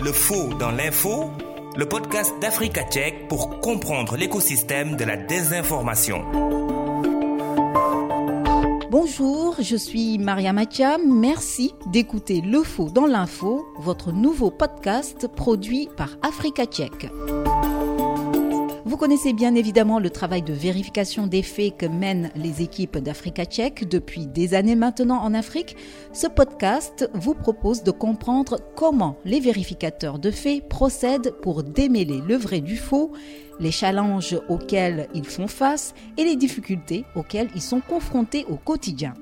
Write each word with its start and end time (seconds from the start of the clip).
Le 0.00 0.12
faux 0.12 0.54
dans 0.54 0.70
l'info, 0.70 1.30
le 1.76 1.84
podcast 1.84 2.32
d'Africa 2.40 2.84
Tchèque 2.84 3.26
pour 3.28 3.58
comprendre 3.58 4.16
l'écosystème 4.16 4.94
de 4.94 5.04
la 5.04 5.16
désinformation. 5.16 6.24
Bonjour, 8.90 9.56
je 9.60 9.74
suis 9.74 10.18
Maria 10.18 10.52
Matiam. 10.52 11.00
Merci 11.04 11.74
d'écouter 11.86 12.40
Le 12.42 12.62
Faux 12.62 12.90
dans 12.90 13.06
l'info, 13.06 13.66
votre 13.78 14.12
nouveau 14.12 14.52
podcast 14.52 15.26
produit 15.26 15.88
par 15.96 16.10
Africa 16.22 16.64
Tchèque. 16.64 17.10
Vous 18.88 18.96
connaissez 18.96 19.34
bien 19.34 19.54
évidemment 19.54 19.98
le 19.98 20.08
travail 20.08 20.40
de 20.40 20.54
vérification 20.54 21.26
des 21.26 21.42
faits 21.42 21.76
que 21.76 21.84
mènent 21.84 22.30
les 22.34 22.62
équipes 22.62 22.96
d'Africa 22.96 23.44
Tchèque 23.44 23.86
depuis 23.86 24.26
des 24.26 24.54
années 24.54 24.76
maintenant 24.76 25.18
en 25.18 25.34
Afrique. 25.34 25.76
Ce 26.14 26.26
podcast 26.26 27.10
vous 27.12 27.34
propose 27.34 27.82
de 27.82 27.90
comprendre 27.90 28.58
comment 28.76 29.18
les 29.26 29.40
vérificateurs 29.40 30.18
de 30.18 30.30
faits 30.30 30.66
procèdent 30.70 31.34
pour 31.42 31.64
démêler 31.64 32.22
le 32.26 32.36
vrai 32.36 32.62
du 32.62 32.78
faux, 32.78 33.12
les 33.60 33.72
challenges 33.72 34.40
auxquels 34.48 35.06
ils 35.12 35.26
font 35.26 35.48
face 35.48 35.92
et 36.16 36.24
les 36.24 36.36
difficultés 36.36 37.04
auxquelles 37.14 37.50
ils 37.54 37.60
sont 37.60 37.82
confrontés 37.82 38.46
au 38.48 38.56
quotidien. 38.56 39.12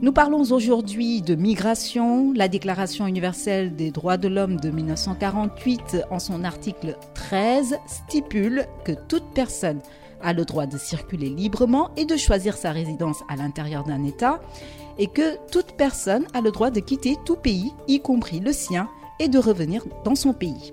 Nous 0.00 0.12
parlons 0.12 0.42
aujourd'hui 0.52 1.22
de 1.22 1.34
migration. 1.34 2.32
La 2.32 2.46
Déclaration 2.46 3.08
universelle 3.08 3.74
des 3.74 3.90
droits 3.90 4.16
de 4.16 4.28
l'homme 4.28 4.60
de 4.60 4.70
1948, 4.70 6.04
en 6.12 6.20
son 6.20 6.44
article 6.44 6.96
13, 7.14 7.76
stipule 7.88 8.66
que 8.84 8.92
toute 9.08 9.34
personne 9.34 9.80
a 10.22 10.32
le 10.32 10.44
droit 10.44 10.66
de 10.66 10.78
circuler 10.78 11.28
librement 11.28 11.90
et 11.96 12.04
de 12.04 12.16
choisir 12.16 12.56
sa 12.56 12.70
résidence 12.70 13.24
à 13.28 13.34
l'intérieur 13.34 13.82
d'un 13.82 14.04
État, 14.04 14.40
et 14.98 15.08
que 15.08 15.36
toute 15.50 15.72
personne 15.72 16.26
a 16.32 16.42
le 16.42 16.52
droit 16.52 16.70
de 16.70 16.78
quitter 16.78 17.16
tout 17.24 17.36
pays, 17.36 17.72
y 17.88 17.98
compris 17.98 18.38
le 18.38 18.52
sien, 18.52 18.88
et 19.18 19.26
de 19.26 19.40
revenir 19.40 19.84
dans 20.04 20.14
son 20.14 20.32
pays. 20.32 20.72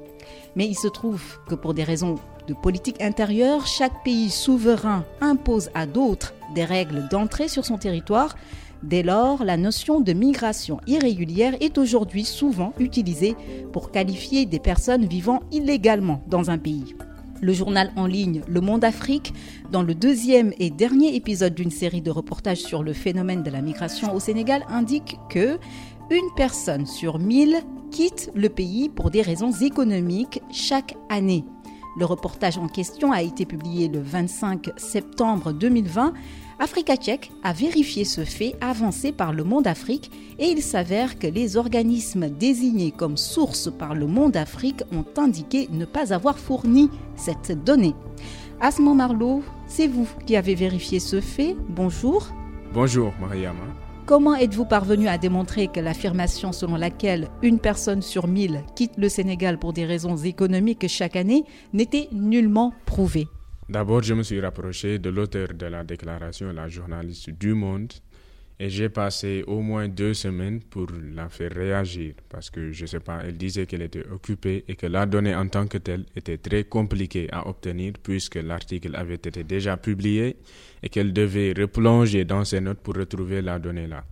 Mais 0.55 0.67
il 0.67 0.75
se 0.75 0.87
trouve 0.87 1.23
que 1.47 1.55
pour 1.55 1.73
des 1.73 1.83
raisons 1.83 2.15
de 2.47 2.53
politique 2.53 3.01
intérieure, 3.01 3.65
chaque 3.65 4.03
pays 4.03 4.29
souverain 4.29 5.03
impose 5.19 5.71
à 5.73 5.87
d'autres 5.87 6.35
des 6.53 6.63
règles 6.63 7.07
d'entrée 7.09 7.47
sur 7.47 7.65
son 7.65 7.79
territoire 7.79 8.35
Dès 8.83 9.03
lors, 9.03 9.43
la 9.43 9.57
notion 9.57 9.99
de 9.99 10.13
migration 10.13 10.79
irrégulière 10.87 11.55
est 11.59 11.77
aujourd'hui 11.77 12.23
souvent 12.23 12.73
utilisée 12.79 13.35
pour 13.71 13.91
qualifier 13.91 14.45
des 14.45 14.59
personnes 14.59 15.05
vivant 15.05 15.41
illégalement 15.51 16.21
dans 16.27 16.51
un 16.51 16.57
pays. 16.57 16.95
Le 17.41 17.53
journal 17.53 17.91
en 17.95 18.05
ligne 18.05 18.41
Le 18.47 18.61
Monde 18.61 18.85
Afrique, 18.85 19.33
dans 19.71 19.83
le 19.83 19.93
deuxième 19.93 20.53
et 20.59 20.69
dernier 20.69 21.15
épisode 21.15 21.53
d'une 21.53 21.71
série 21.71 22.01
de 22.01 22.11
reportages 22.11 22.61
sur 22.61 22.81
le 22.81 22.93
phénomène 22.93 23.43
de 23.43 23.51
la 23.51 23.61
migration 23.61 24.13
au 24.13 24.19
Sénégal, 24.19 24.65
indique 24.69 25.17
que 25.29 25.57
une 26.09 26.33
personne 26.35 26.85
sur 26.85 27.19
mille 27.19 27.57
quitte 27.91 28.31
le 28.35 28.49
pays 28.49 28.89
pour 28.89 29.09
des 29.09 29.21
raisons 29.21 29.51
économiques 29.51 30.41
chaque 30.51 30.95
année. 31.09 31.43
Le 31.97 32.05
reportage 32.05 32.57
en 32.57 32.67
question 32.67 33.11
a 33.11 33.21
été 33.21 33.45
publié 33.45 33.87
le 33.87 33.99
25 34.01 34.71
septembre 34.77 35.53
2020 35.53 36.13
Africa 36.57 36.95
Tchèque 36.95 37.31
a 37.43 37.51
vérifié 37.51 38.05
ce 38.05 38.23
fait 38.23 38.55
avancé 38.61 39.11
par 39.11 39.33
le 39.33 39.43
Monde 39.43 39.67
Afrique 39.67 40.09
et 40.39 40.45
il 40.47 40.61
s'avère 40.61 41.19
que 41.19 41.27
les 41.27 41.57
organismes 41.57 42.29
désignés 42.29 42.91
comme 42.91 43.17
source 43.17 43.69
par 43.77 43.93
le 43.93 44.07
Monde 44.07 44.37
Afrique 44.37 44.83
ont 44.93 45.05
indiqué 45.21 45.67
ne 45.71 45.83
pas 45.83 46.13
avoir 46.13 46.39
fourni 46.39 46.89
cette 47.17 47.63
donnée. 47.65 47.93
Asman 48.61 48.95
Marlowe, 48.95 49.43
c'est 49.67 49.87
vous 49.87 50.07
qui 50.25 50.37
avez 50.37 50.55
vérifié 50.55 51.01
ce 51.01 51.19
fait. 51.19 51.57
Bonjour. 51.67 52.29
Bonjour 52.73 53.11
Mariama. 53.19 53.65
Comment 54.05 54.35
êtes-vous 54.35 54.65
parvenu 54.65 55.09
à 55.09 55.17
démontrer 55.17 55.67
que 55.67 55.81
l'affirmation 55.81 56.53
selon 56.53 56.77
laquelle 56.77 57.27
une 57.41 57.59
personne 57.59 58.01
sur 58.01 58.27
mille 58.27 58.61
quitte 58.75 58.93
le 58.97 59.09
Sénégal 59.09 59.59
pour 59.59 59.73
des 59.73 59.83
raisons 59.83 60.15
économiques 60.15 60.87
chaque 60.87 61.17
année 61.17 61.43
n'était 61.73 62.07
nullement 62.13 62.71
prouvée? 62.85 63.27
D'abord, 63.67 64.03
je 64.03 64.13
me 64.13 64.21
suis 64.21 64.39
rapproché 64.39 64.99
de 64.99 65.09
l'auteur 65.09 65.47
de 65.55 65.65
la 65.65 65.83
déclaration, 65.83 66.53
la 66.53 66.67
journaliste 66.67 67.31
du 67.31 67.55
Monde, 67.55 67.91
et 68.59 68.69
j'ai 68.69 68.89
passé 68.89 69.43
au 69.47 69.59
moins 69.61 69.87
deux 69.87 70.13
semaines 70.13 70.61
pour 70.61 70.87
la 71.13 71.29
faire 71.29 71.51
réagir 71.51 72.13
parce 72.29 72.49
que 72.51 72.71
je 72.71 72.83
ne 72.83 72.87
sais 72.87 72.99
pas, 72.99 73.21
elle 73.25 73.37
disait 73.37 73.65
qu'elle 73.65 73.81
était 73.81 74.07
occupée 74.07 74.63
et 74.67 74.75
que 74.75 74.85
la 74.85 75.05
donnée 75.07 75.35
en 75.35 75.47
tant 75.47 75.67
que 75.67 75.77
telle 75.79 76.05
était 76.15 76.37
très 76.37 76.63
compliquée 76.63 77.27
à 77.31 77.47
obtenir 77.47 77.93
puisque 78.01 78.35
l'article 78.35 78.95
avait 78.95 79.15
été 79.15 79.43
déjà 79.43 79.77
publié 79.77 80.37
et 80.83 80.87
qu'elle 80.87 81.11
devait 81.11 81.53
replonger 81.57 82.23
dans 82.23 82.45
ses 82.45 82.61
notes 82.61 82.79
pour 82.79 82.95
retrouver 82.95 83.41
la 83.41 83.59
donnée 83.59 83.87
là. 83.87 84.05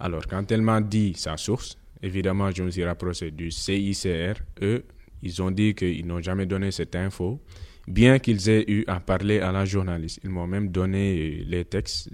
Alors, 0.00 0.26
quand 0.26 0.50
elle 0.50 0.62
m'a 0.62 0.80
dit 0.80 1.12
sa 1.14 1.36
source, 1.36 1.78
évidemment, 2.02 2.50
je 2.50 2.62
me 2.64 2.70
suis 2.70 2.84
rapproché 2.84 3.30
du 3.30 3.50
CICR. 3.50 4.34
Eux, 4.62 4.84
ils 5.24 5.42
ont 5.42 5.50
dit 5.50 5.74
qu'ils 5.74 6.06
n'ont 6.06 6.20
jamais 6.22 6.46
donné 6.46 6.70
cette 6.70 6.94
info 6.94 7.40
bien 7.86 8.18
qu'ils 8.18 8.48
aient 8.48 8.64
eu 8.68 8.84
à 8.86 9.00
parler 9.00 9.40
à 9.40 9.52
la 9.52 9.64
journaliste. 9.64 10.20
Ils 10.24 10.30
m'ont 10.30 10.46
même 10.46 10.68
donné 10.68 11.44
les 11.46 11.64
textes 11.64 12.08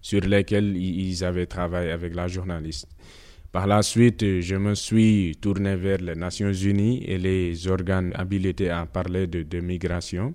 sur 0.00 0.20
lesquels 0.20 0.76
ils 0.76 1.24
avaient 1.24 1.46
travaillé 1.46 1.90
avec 1.90 2.14
la 2.14 2.28
journaliste. 2.28 2.86
Par 3.52 3.66
la 3.66 3.82
suite, 3.82 4.40
je 4.40 4.56
me 4.56 4.74
suis 4.74 5.36
tourné 5.40 5.76
vers 5.76 5.98
les 5.98 6.14
Nations 6.14 6.52
Unies 6.52 7.02
et 7.06 7.16
les 7.16 7.66
organes 7.68 8.12
habilités 8.14 8.68
à 8.68 8.84
parler 8.84 9.26
de, 9.26 9.60
migration. 9.60 10.34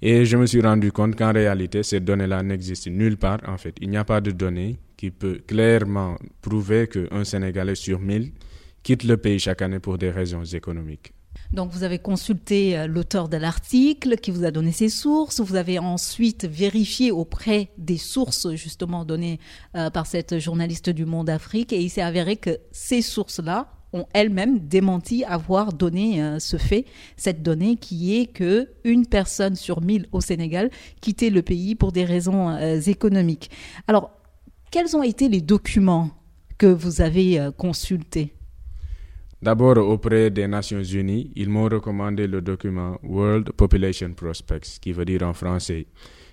Et 0.00 0.24
je 0.24 0.36
me 0.36 0.46
suis 0.46 0.60
rendu 0.60 0.92
compte 0.92 1.16
qu'en 1.16 1.32
réalité, 1.32 1.82
ces 1.82 2.00
données-là 2.00 2.42
n'existent 2.42 2.90
nulle 2.90 3.16
part. 3.16 3.40
En 3.48 3.56
fait, 3.58 3.74
il 3.80 3.90
n'y 3.90 3.96
a 3.96 4.04
pas 4.04 4.20
de 4.20 4.30
données 4.30 4.76
qui 4.96 5.10
peut 5.10 5.40
clairement 5.46 6.16
prouver 6.42 6.86
qu'un 6.86 7.24
Sénégalais 7.24 7.74
sur 7.74 7.98
mille 7.98 8.32
quitte 8.82 9.02
le 9.04 9.16
pays 9.16 9.38
chaque 9.38 9.62
année 9.62 9.80
pour 9.80 9.98
des 9.98 10.10
raisons 10.10 10.44
économiques. 10.44 11.12
Donc 11.54 11.70
vous 11.70 11.84
avez 11.84 12.00
consulté 12.00 12.76
euh, 12.76 12.88
l'auteur 12.88 13.28
de 13.28 13.36
l'article 13.36 14.16
qui 14.16 14.32
vous 14.32 14.44
a 14.44 14.50
donné 14.50 14.72
ses 14.72 14.88
sources, 14.88 15.40
vous 15.40 15.54
avez 15.54 15.78
ensuite 15.78 16.46
vérifié 16.46 17.12
auprès 17.12 17.70
des 17.78 17.96
sources 17.96 18.52
justement 18.54 19.04
données 19.04 19.38
euh, 19.76 19.88
par 19.88 20.06
cette 20.06 20.40
journaliste 20.40 20.90
du 20.90 21.04
Monde 21.04 21.30
Afrique. 21.30 21.72
Et 21.72 21.80
il 21.80 21.90
s'est 21.90 22.02
avéré 22.02 22.36
que 22.36 22.58
ces 22.72 23.02
sources-là 23.02 23.68
ont 23.92 24.04
elles-mêmes 24.14 24.58
démenti 24.66 25.22
avoir 25.22 25.72
donné 25.72 26.20
euh, 26.20 26.40
ce 26.40 26.56
fait, 26.56 26.86
cette 27.16 27.44
donnée 27.44 27.76
qui 27.76 28.16
est 28.16 28.26
que 28.26 28.70
une 28.82 29.06
personne 29.06 29.54
sur 29.54 29.80
mille 29.80 30.08
au 30.10 30.20
Sénégal 30.20 30.70
quittait 31.00 31.30
le 31.30 31.42
pays 31.42 31.76
pour 31.76 31.92
des 31.92 32.04
raisons 32.04 32.58
économiques. 32.86 33.52
Alors, 33.86 34.10
quels 34.72 34.96
ont 34.96 35.04
été 35.04 35.28
les 35.28 35.40
documents 35.40 36.10
que 36.58 36.66
vous 36.66 37.00
avez 37.00 37.50
consultés? 37.56 38.34
D'abord, 39.44 39.76
auprès 39.76 40.30
des 40.30 40.48
Nations 40.48 40.82
Unies, 40.82 41.30
ils 41.36 41.50
m'ont 41.50 41.68
recommandé 41.68 42.26
le 42.26 42.40
document 42.40 42.98
World 43.02 43.52
Population 43.52 44.14
Prospects, 44.14 44.78
qui 44.80 44.92
veut 44.92 45.04
dire 45.04 45.22
en 45.22 45.34
français 45.34 45.84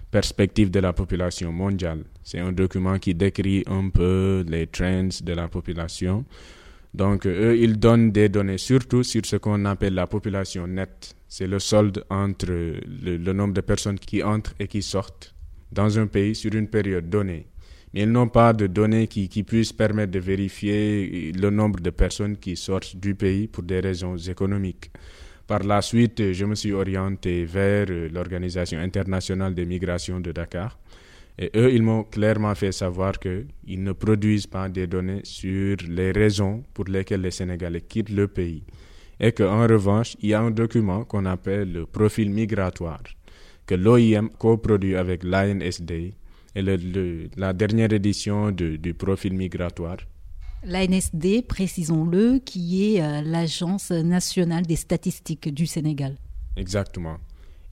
Perspective 0.10 0.72
de 0.72 0.80
la 0.80 0.94
population 0.94 1.52
mondiale. 1.52 2.06
C'est 2.24 2.40
un 2.40 2.54
document 2.54 2.98
qui 3.00 3.14
décrit 3.14 3.66
un 3.68 3.90
peu 3.90 4.46
les 4.48 4.66
trends 4.68 5.10
de 5.24 5.34
la 5.34 5.50
population. 5.50 6.24
Donc, 6.94 7.28
eux, 7.28 7.58
ils 7.58 7.78
donnent 7.78 8.14
des 8.14 8.30
données 8.30 8.58
surtout 8.58 9.04
sur 9.04 9.26
ce 9.26 9.36
qu'on 9.36 9.66
appelle 9.66 9.94
la 9.94 10.08
population 10.08 10.66
nette. 10.66 11.14
C'est 11.28 11.48
le 11.48 11.60
solde 11.60 12.06
entre 12.10 12.48
le, 12.48 13.18
le 13.18 13.34
nombre 13.34 13.54
de 13.54 13.62
personnes 13.62 14.00
qui 14.00 14.24
entrent 14.24 14.54
et 14.58 14.70
qui 14.70 14.82
sortent 14.82 15.36
dans 15.70 16.00
un 16.00 16.08
pays 16.08 16.34
sur 16.34 16.54
une 16.56 16.70
période 16.70 17.10
donnée 17.10 17.51
mais 17.94 18.02
ils 18.04 18.12
n'ont 18.12 18.30
pas 18.30 18.54
de 18.54 18.68
données 18.68 19.08
qui, 19.08 19.28
puissent 19.44 19.74
permettre 19.74 20.12
de 20.12 20.20
vérifier 20.20 21.32
le 21.34 21.50
nombre 21.50 21.80
de 21.80 21.90
personnes 21.90 22.38
qui 22.38 22.56
sortent 22.56 22.96
du 22.96 23.16
pays 23.16 23.48
pour 23.48 23.64
des 23.64 23.80
raisons 23.80 24.16
économiques. 24.18 24.92
Par 25.48 25.60
la 25.64 25.82
suite, 25.82 26.32
je 26.32 26.46
me 26.46 26.56
suis 26.56 26.72
orienté 26.72 27.44
vers 27.44 27.88
l'Organisation 28.12 28.80
internationale 28.80 29.54
des 29.54 29.66
migrations 29.66 30.20
de 30.22 30.32
Dakar. 30.32 30.78
Et 31.38 31.50
eux, 31.56 31.74
ils 31.74 31.82
m'ont 31.82 32.04
clairement 32.04 32.56
fait 32.56 32.72
savoir 32.72 33.20
qu'ils 33.20 33.84
ne 33.84 33.92
produisent 33.92 34.48
pas 34.48 34.70
des 34.70 34.88
données 34.88 35.22
sur 35.24 35.76
les 35.90 36.12
raisons 36.12 36.64
pour 36.74 36.86
lesquelles 36.86 37.22
les 37.22 37.32
Sénégalais 37.32 37.82
quittent 37.82 38.12
le 38.12 38.28
pays. 38.28 38.64
Et 39.20 39.32
qu'en 39.34 39.68
revanche, 39.68 40.16
il 40.22 40.30
y 40.30 40.34
a 40.34 40.42
un 40.42 40.52
document 40.52 41.04
qu'on 41.04 41.26
appelle 41.26 41.72
le 41.74 41.86
profil 41.86 42.30
migratoire, 42.30 43.04
que 43.66 43.76
l'OIM 43.76 44.30
coproduit 44.38 44.96
avec 44.96 45.24
l'ANSD 45.24 46.14
et 46.56 46.62
la 47.38 47.54
dernière 47.54 47.94
édition 47.94 48.52
du 48.52 48.94
profil 48.94 49.34
migratoire. 49.34 49.98
L'ANSD, 50.64 51.42
précisons-le, 51.48 52.40
qui 52.46 52.96
est 52.96 53.02
euh, 53.02 53.22
l'Agence 53.24 53.90
nationale 53.90 54.64
des 54.68 54.76
statistiques 54.76 55.52
du 55.52 55.66
Sénégal. 55.66 56.18
Exactement. 56.56 57.18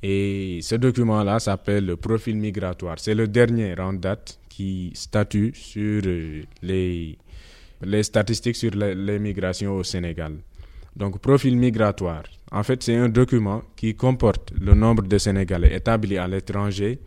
Et 0.01 0.59
ce 0.63 0.73
document-là 0.75 1.39
s'appelle 1.39 1.85
le 1.85 1.97
profil 1.97 2.37
migratoire. 2.37 2.97
C'est 2.97 3.13
le 3.13 3.27
dernier 3.27 3.79
en 3.79 3.93
date 3.93 4.39
qui 4.49 4.91
statue 4.95 5.51
sur 5.53 6.01
euh, 6.05 6.41
les, 6.63 7.17
les 7.83 8.01
statistiques 8.03 8.55
sur 8.55 8.71
les 8.71 9.19
migrations 9.19 9.75
au 9.75 9.83
Sénégal. 9.83 10.37
Donc, 10.95 11.19
profil 11.19 11.57
migratoire. 11.57 12.23
En 12.51 12.63
fait, 12.63 12.81
c'est 12.81 12.95
un 12.95 13.09
document 13.09 13.61
qui 13.75 13.93
comporte 13.93 14.51
le 14.59 14.73
nombre 14.73 15.03
de 15.03 15.17
Sénégalais 15.19 15.75
établis 15.75 16.17
à 16.17 16.27
l'étranger 16.27 16.99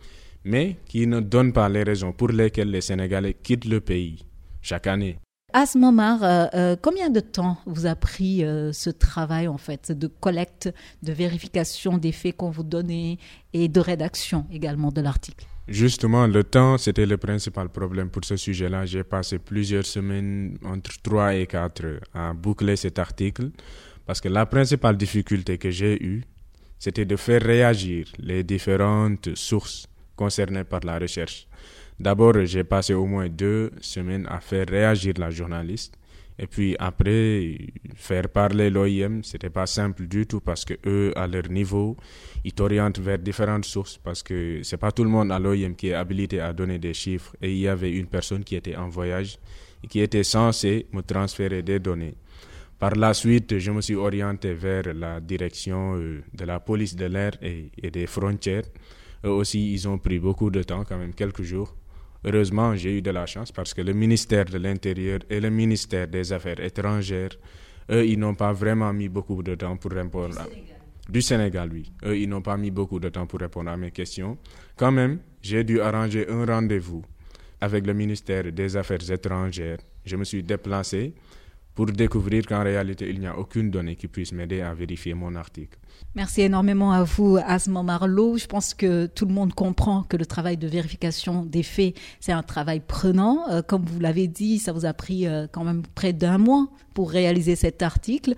mais 0.45 0.77
qui 0.87 1.07
ne 1.07 1.19
donne 1.19 1.53
pas 1.53 1.69
les 1.69 1.83
raisons 1.83 2.11
pour 2.11 2.29
lesquelles 2.29 2.71
les 2.71 2.81
Sénégalais 2.81 3.35
quittent 3.41 3.65
le 3.65 3.79
pays 3.81 4.25
chaque 4.61 4.87
année. 4.87 5.17
Asmomar, 5.55 6.23
euh, 6.23 6.45
euh, 6.55 6.75
combien 6.81 7.11
de 7.11 7.19
temps 7.19 7.57
vous 7.67 7.85
a 7.85 7.95
pris 7.95 8.43
euh, 8.43 8.71
ce 8.73 8.89
travail 8.89 9.47
en 9.47 9.59
fait 9.59 9.91
de 9.91 10.07
collecte, 10.07 10.73
de 11.03 11.13
vérification 11.13 11.99
des 11.99 12.11
faits 12.11 12.37
qu'on 12.37 12.49
vous 12.49 12.63
donnait 12.63 13.19
et 13.53 13.67
de 13.67 13.79
rédaction 13.79 14.47
également 14.51 14.91
de 14.91 15.01
l'article? 15.01 15.45
Justement, 15.67 16.25
le 16.25 16.43
temps, 16.43 16.79
c'était 16.79 17.05
le 17.05 17.17
principal 17.17 17.69
problème 17.69 18.09
pour 18.09 18.25
ce 18.25 18.35
sujet-là. 18.35 18.87
J'ai 18.87 19.03
passé 19.03 19.37
plusieurs 19.37 19.85
semaines, 19.85 20.57
entre 20.65 20.99
3 21.03 21.35
et 21.35 21.45
4, 21.45 21.99
à 22.15 22.33
boucler 22.33 22.75
cet 22.75 22.97
article, 22.97 23.51
parce 24.07 24.19
que 24.19 24.29
la 24.29 24.47
principale 24.47 24.97
difficulté 24.97 25.59
que 25.59 25.69
j'ai 25.69 26.03
eue, 26.03 26.23
c'était 26.79 27.05
de 27.05 27.15
faire 27.15 27.43
réagir 27.43 28.07
les 28.17 28.43
différentes 28.43 29.35
sources 29.35 29.87
concernées 30.15 30.63
par 30.63 30.81
la 30.83 30.99
recherche. 30.99 31.47
D'abord, 31.99 32.33
j'ai 32.45 32.63
passé 32.63 32.93
au 32.93 33.05
moins 33.05 33.29
deux 33.29 33.71
semaines 33.81 34.25
à 34.29 34.39
faire 34.39 34.65
réagir 34.67 35.13
la 35.17 35.29
journaliste. 35.29 35.97
Et 36.39 36.47
puis 36.47 36.75
après, 36.79 37.57
faire 37.95 38.27
parler 38.27 38.71
l'OIM, 38.71 39.21
c'était 39.23 39.51
pas 39.51 39.67
simple 39.67 40.07
du 40.07 40.25
tout 40.25 40.41
parce 40.41 40.65
que 40.65 40.73
eux, 40.87 41.13
à 41.15 41.27
leur 41.27 41.47
niveau, 41.49 41.95
ils 42.43 42.53
t'orientent 42.53 42.99
vers 42.99 43.19
différentes 43.19 43.65
sources 43.65 43.99
parce 44.03 44.23
que 44.23 44.61
c'est 44.63 44.77
pas 44.77 44.91
tout 44.91 45.03
le 45.03 45.11
monde 45.11 45.31
à 45.31 45.37
l'OIM 45.37 45.75
qui 45.75 45.89
est 45.89 45.93
habilité 45.93 46.39
à 46.39 46.51
donner 46.51 46.79
des 46.79 46.95
chiffres. 46.95 47.35
Et 47.41 47.51
il 47.51 47.59
y 47.59 47.67
avait 47.67 47.91
une 47.91 48.07
personne 48.07 48.43
qui 48.43 48.55
était 48.55 48.75
en 48.75 48.89
voyage 48.89 49.37
et 49.83 49.87
qui 49.87 49.99
était 49.99 50.23
censée 50.23 50.87
me 50.91 51.01
transférer 51.01 51.61
des 51.61 51.79
données. 51.79 52.15
Par 52.79 52.95
la 52.95 53.13
suite, 53.13 53.59
je 53.59 53.71
me 53.71 53.81
suis 53.81 53.95
orienté 53.95 54.53
vers 54.53 54.91
la 54.93 55.21
direction 55.21 55.95
euh, 55.95 56.23
de 56.33 56.45
la 56.45 56.59
police 56.59 56.95
de 56.95 57.05
l'air 57.05 57.31
et 57.41 57.91
des 57.91 58.07
frontières. 58.07 58.63
Eux 59.25 59.29
aussi, 59.29 59.73
ils 59.73 59.87
ont 59.87 59.97
pris 59.97 60.19
beaucoup 60.19 60.49
de 60.49 60.63
temps, 60.63 60.83
quand 60.83 60.97
même 60.97 61.13
quelques 61.13 61.43
jours 61.43 61.75
Heureusement, 62.25 62.75
j'ai 62.75 62.97
eu 62.97 63.01
de 63.01 63.11
la 63.11 63.25
chance 63.25 63.51
parce 63.51 63.73
que 63.73 63.81
le 63.81 63.91
ministère 63.93 64.45
de 64.45 64.57
l'Intérieur 64.57 65.19
et 65.29 65.41
le 65.41 65.49
ministère 65.49 66.07
des 66.07 66.31
Affaires 66.31 66.59
étrangères, 66.61 67.31
eux, 67.91 68.05
ils 68.05 68.17
n'ont 68.17 68.35
pas 68.35 68.53
vraiment 68.53 68.93
mis 68.93 69.09
beaucoup 69.09 69.43
de 69.43 69.55
temps 69.55 69.75
pour 69.75 69.91
répondre. 69.91 70.39
À... 70.39 70.47
du 71.09 71.21
Sénégal 71.21 71.69
oui. 71.73 71.91
Eux, 72.05 72.17
ils 72.17 72.29
n'ont 72.29 72.41
pas 72.41 72.55
mis 72.55 72.71
beaucoup 72.71 72.99
de 73.01 73.09
temps 73.09 73.27
pour 73.27 73.41
répondre 73.41 73.69
à 73.69 73.75
mes 73.75 73.91
questions. 73.91 74.37
Quand 74.77 74.91
même, 74.93 75.19
j'ai 75.41 75.65
dû 75.65 75.81
arranger 75.81 76.29
un 76.29 76.45
rendez-vous 76.45 77.03
avec 77.59 77.85
le 77.85 77.93
ministère 77.93 78.49
des 78.53 78.77
Affaires 78.77 79.11
étrangères. 79.11 79.79
Je 80.05 80.15
me 80.15 80.23
suis 80.23 80.43
déplacé 80.43 81.13
pour 81.75 81.87
découvrir 81.87 82.45
qu'en 82.45 82.63
réalité, 82.63 83.09
il 83.09 83.19
n'y 83.19 83.27
a 83.27 83.37
aucune 83.37 83.71
donnée 83.71 83.95
qui 83.95 84.07
puisse 84.07 84.31
m'aider 84.31 84.61
à 84.61 84.73
vérifier 84.73 85.13
mon 85.13 85.35
article. 85.35 85.79
Merci 86.15 86.41
énormément 86.41 86.91
à 86.91 87.03
vous, 87.03 87.39
Asma 87.43 87.81
Marlowe. 87.81 88.37
Je 88.37 88.45
pense 88.45 88.75
que 88.75 89.07
tout 89.07 89.25
le 89.25 89.33
monde 89.33 89.53
comprend 89.53 90.03
que 90.03 90.15
le 90.15 90.25
travail 90.25 90.57
de 90.57 90.67
vérification 90.67 91.43
des 91.43 91.63
faits, 91.63 91.95
c'est 92.19 92.31
un 92.31 92.43
travail 92.43 92.81
prenant. 92.85 93.49
Euh, 93.49 93.61
comme 93.63 93.83
vous 93.83 93.99
l'avez 93.99 94.27
dit, 94.27 94.59
ça 94.59 94.71
vous 94.71 94.85
a 94.85 94.93
pris 94.93 95.25
euh, 95.25 95.47
quand 95.51 95.63
même 95.63 95.81
près 95.95 96.13
d'un 96.13 96.37
mois 96.37 96.67
pour 96.93 97.09
réaliser 97.09 97.55
cet 97.55 97.81
article. 97.81 98.35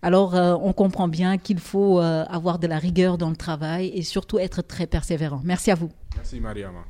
Alors, 0.00 0.34
euh, 0.34 0.54
on 0.62 0.72
comprend 0.72 1.08
bien 1.08 1.36
qu'il 1.36 1.58
faut 1.58 1.98
avoir 1.98 2.58
de 2.58 2.66
la 2.66 2.78
rigueur 2.78 3.18
dans 3.18 3.30
le 3.30 3.36
travail 3.36 3.90
et 3.94 4.02
surtout 4.02 4.38
être 4.38 4.62
très 4.62 4.86
persévérant. 4.86 5.40
Merci 5.44 5.70
à 5.70 5.74
vous. 5.74 5.90
Merci, 6.16 6.40
Mariama. 6.40 6.84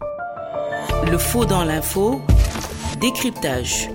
Le 1.10 1.18
faux 1.18 1.44
dans 1.44 1.64
l'info, 1.64 2.20
décryptage. 3.00 3.88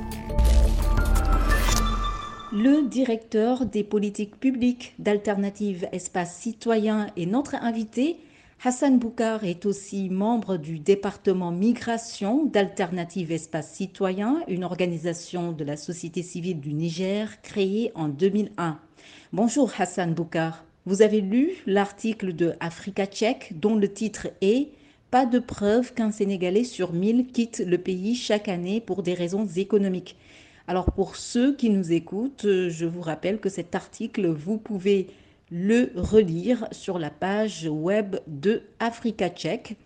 Le 2.55 2.87
directeur 2.87 3.65
des 3.65 3.83
politiques 3.83 4.39
publiques 4.39 4.93
d'Alternative 4.99 5.87
Espace 5.91 6.35
Citoyen 6.35 7.07
est 7.17 7.25
notre 7.25 7.55
invité. 7.55 8.17
Hassan 8.63 8.99
Boukar 8.99 9.43
est 9.43 9.65
aussi 9.65 10.07
membre 10.11 10.57
du 10.57 10.77
département 10.77 11.49
migration 11.49 12.45
d'Alternative 12.45 13.31
Espace 13.31 13.71
Citoyen, 13.71 14.43
une 14.47 14.63
organisation 14.63 15.51
de 15.51 15.63
la 15.63 15.75
société 15.77 16.21
civile 16.21 16.59
du 16.59 16.73
Niger 16.73 17.41
créée 17.41 17.91
en 17.95 18.07
2001. 18.07 18.79
Bonjour 19.31 19.71
Hassan 19.79 20.13
Boukar. 20.13 20.63
Vous 20.85 21.01
avez 21.01 21.21
lu 21.21 21.53
l'article 21.65 22.33
de 22.35 22.53
Africa 22.59 23.07
Tchèque 23.07 23.53
dont 23.59 23.73
le 23.75 23.91
titre 23.91 24.27
est 24.41 24.67
Pas 25.09 25.25
de 25.25 25.39
preuve 25.39 25.95
qu'un 25.95 26.11
Sénégalais 26.11 26.65
sur 26.65 26.93
mille 26.93 27.25
quitte 27.25 27.63
le 27.65 27.79
pays 27.79 28.13
chaque 28.13 28.47
année 28.47 28.79
pour 28.79 29.01
des 29.01 29.15
raisons 29.15 29.47
économiques. 29.55 30.17
Alors 30.67 30.91
pour 30.93 31.17
ceux 31.17 31.55
qui 31.55 31.69
nous 31.69 31.91
écoutent, 31.91 32.45
euh, 32.45 32.69
je 32.69 32.85
vous 32.85 33.01
rappelle 33.01 33.39
que 33.39 33.49
cet 33.49 33.75
article, 33.75 34.27
vous 34.27 34.57
pouvez 34.57 35.07
le 35.51 35.91
relire 35.95 36.67
sur 36.71 36.99
la 36.99 37.09
page 37.09 37.67
web 37.69 38.15
de 38.27 38.61
Africa 38.79 39.29
Tchèque. 39.29 39.77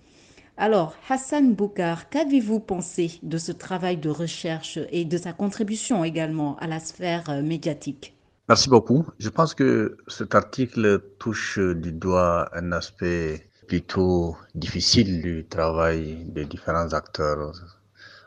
Alors, 0.56 0.96
Hassan 1.10 1.56
Boukar, 1.56 2.10
qu'avez-vous 2.10 2.60
pensé 2.60 3.20
de 3.24 3.38
ce 3.40 3.52
travail 3.52 3.98
de 3.98 4.10
recherche 4.10 4.78
et 4.92 5.04
de 5.04 5.18
sa 5.18 5.34
contribution 5.34 6.04
également 6.04 6.58
à 6.58 6.68
la 6.68 6.80
sphère 6.80 7.28
euh, 7.30 7.42
médiatique? 7.42 8.16
Merci 8.48 8.70
beaucoup. 8.70 9.06
Je 9.18 9.30
pense 9.30 9.56
que 9.56 9.98
cet 10.08 10.36
article 10.36 11.02
touche 11.18 11.58
du 11.60 11.92
doigt 11.92 12.50
un 12.54 12.72
aspect 12.72 13.50
plutôt 13.68 14.38
difficile 14.54 15.22
du 15.22 15.46
travail 15.46 16.24
des 16.26 16.46
différents 16.46 16.94
acteurs 16.94 17.52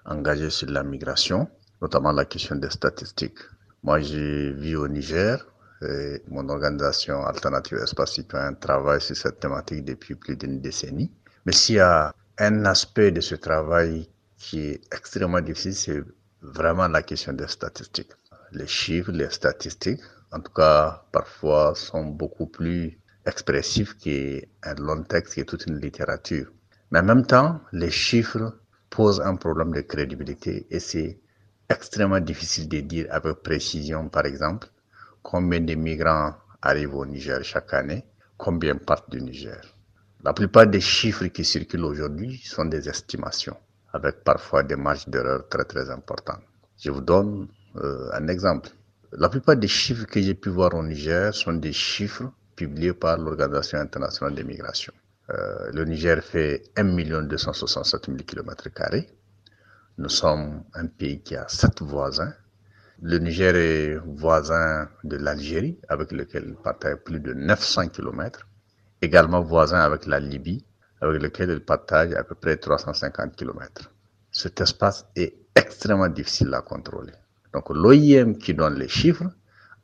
engagés 0.04 0.50
sur 0.50 0.68
la 0.68 0.82
migration 0.82 1.48
notamment 1.80 2.12
la 2.12 2.24
question 2.24 2.56
des 2.56 2.70
statistiques. 2.70 3.38
Moi, 3.82 4.00
je 4.00 4.52
vis 4.52 4.76
au 4.76 4.88
Niger 4.88 5.46
et 5.82 6.22
mon 6.28 6.48
organisation 6.48 7.24
Alternative 7.24 7.78
Espace 7.78 8.12
Citoyen 8.14 8.54
travaille 8.54 9.00
sur 9.00 9.16
cette 9.16 9.40
thématique 9.40 9.84
depuis 9.84 10.14
plus 10.14 10.36
d'une 10.36 10.60
décennie. 10.60 11.10
Mais 11.46 11.52
s'il 11.52 11.76
y 11.76 11.80
a 11.80 12.14
un 12.38 12.64
aspect 12.66 13.10
de 13.10 13.20
ce 13.20 13.34
travail 13.34 14.08
qui 14.36 14.60
est 14.60 14.80
extrêmement 14.94 15.40
difficile, 15.40 15.74
c'est 15.74 16.02
vraiment 16.42 16.88
la 16.88 17.02
question 17.02 17.32
des 17.32 17.48
statistiques. 17.48 18.12
Les 18.52 18.66
chiffres, 18.66 19.12
les 19.12 19.30
statistiques, 19.30 20.00
en 20.32 20.40
tout 20.40 20.52
cas, 20.52 21.04
parfois 21.12 21.74
sont 21.74 22.04
beaucoup 22.04 22.46
plus 22.46 22.98
expressifs 23.26 23.96
qu'un 23.98 24.74
long 24.78 25.02
texte, 25.04 25.38
est 25.38 25.44
toute 25.44 25.66
une 25.66 25.78
littérature. 25.78 26.50
Mais 26.90 26.98
en 27.00 27.04
même 27.04 27.26
temps, 27.26 27.60
les 27.72 27.90
chiffres 27.90 28.58
posent 28.90 29.20
un 29.20 29.36
problème 29.36 29.72
de 29.72 29.80
crédibilité 29.82 30.66
et 30.70 30.80
c'est 30.80 31.20
extrêmement 31.70 32.20
difficile 32.20 32.68
de 32.68 32.80
dire 32.80 33.06
avec 33.10 33.36
précision, 33.42 34.08
par 34.08 34.26
exemple, 34.26 34.68
combien 35.22 35.60
de 35.60 35.74
migrants 35.74 36.34
arrivent 36.60 36.96
au 36.96 37.06
Niger 37.06 37.42
chaque 37.44 37.72
année, 37.72 38.04
combien 38.36 38.74
partent 38.76 39.10
du 39.10 39.22
Niger. 39.22 39.60
La 40.24 40.32
plupart 40.34 40.66
des 40.66 40.80
chiffres 40.80 41.26
qui 41.26 41.44
circulent 41.44 41.84
aujourd'hui 41.84 42.38
sont 42.44 42.64
des 42.66 42.88
estimations, 42.88 43.56
avec 43.92 44.22
parfois 44.24 44.62
des 44.64 44.76
marges 44.76 45.08
d'erreur 45.08 45.48
très 45.48 45.64
très 45.64 45.88
importantes. 45.90 46.42
Je 46.76 46.90
vous 46.90 47.00
donne 47.00 47.48
euh, 47.76 48.10
un 48.12 48.26
exemple. 48.28 48.70
La 49.12 49.28
plupart 49.28 49.56
des 49.56 49.68
chiffres 49.68 50.04
que 50.06 50.20
j'ai 50.20 50.34
pu 50.34 50.50
voir 50.50 50.74
au 50.74 50.82
Niger 50.82 51.32
sont 51.34 51.52
des 51.54 51.72
chiffres 51.72 52.30
publiés 52.56 52.92
par 52.92 53.16
l'Organisation 53.16 53.78
internationale 53.78 54.34
des 54.34 54.44
migrations. 54.44 54.92
Euh, 55.30 55.70
le 55.72 55.84
Niger 55.84 56.22
fait 56.22 56.64
1 56.76 56.84
267 57.22 58.06
000 58.06 58.18
km 58.26 58.68
nous 60.00 60.08
sommes 60.08 60.64
un 60.72 60.86
pays 60.86 61.20
qui 61.20 61.36
a 61.36 61.46
sept 61.46 61.82
voisins. 61.82 62.32
Le 63.02 63.18
Niger 63.18 63.54
est 63.54 63.96
voisin 64.06 64.88
de 65.04 65.16
l'Algérie, 65.18 65.78
avec 65.90 66.10
lequel 66.12 66.44
il 66.48 66.54
partage 66.54 66.96
plus 67.04 67.20
de 67.20 67.34
900 67.34 67.88
km. 67.88 68.46
Également 69.02 69.42
voisin 69.42 69.80
avec 69.80 70.06
la 70.06 70.18
Libye, 70.18 70.64
avec 71.02 71.20
lequel 71.22 71.50
il 71.50 71.60
partage 71.60 72.14
à 72.14 72.24
peu 72.24 72.34
près 72.34 72.56
350 72.56 73.36
km. 73.36 73.92
Cet 74.32 74.62
espace 74.62 75.06
est 75.16 75.34
extrêmement 75.54 76.08
difficile 76.08 76.54
à 76.54 76.62
contrôler. 76.62 77.12
Donc 77.52 77.68
l'OIM 77.68 78.38
qui 78.38 78.54
donne 78.54 78.76
les 78.78 78.88
chiffres 78.88 79.30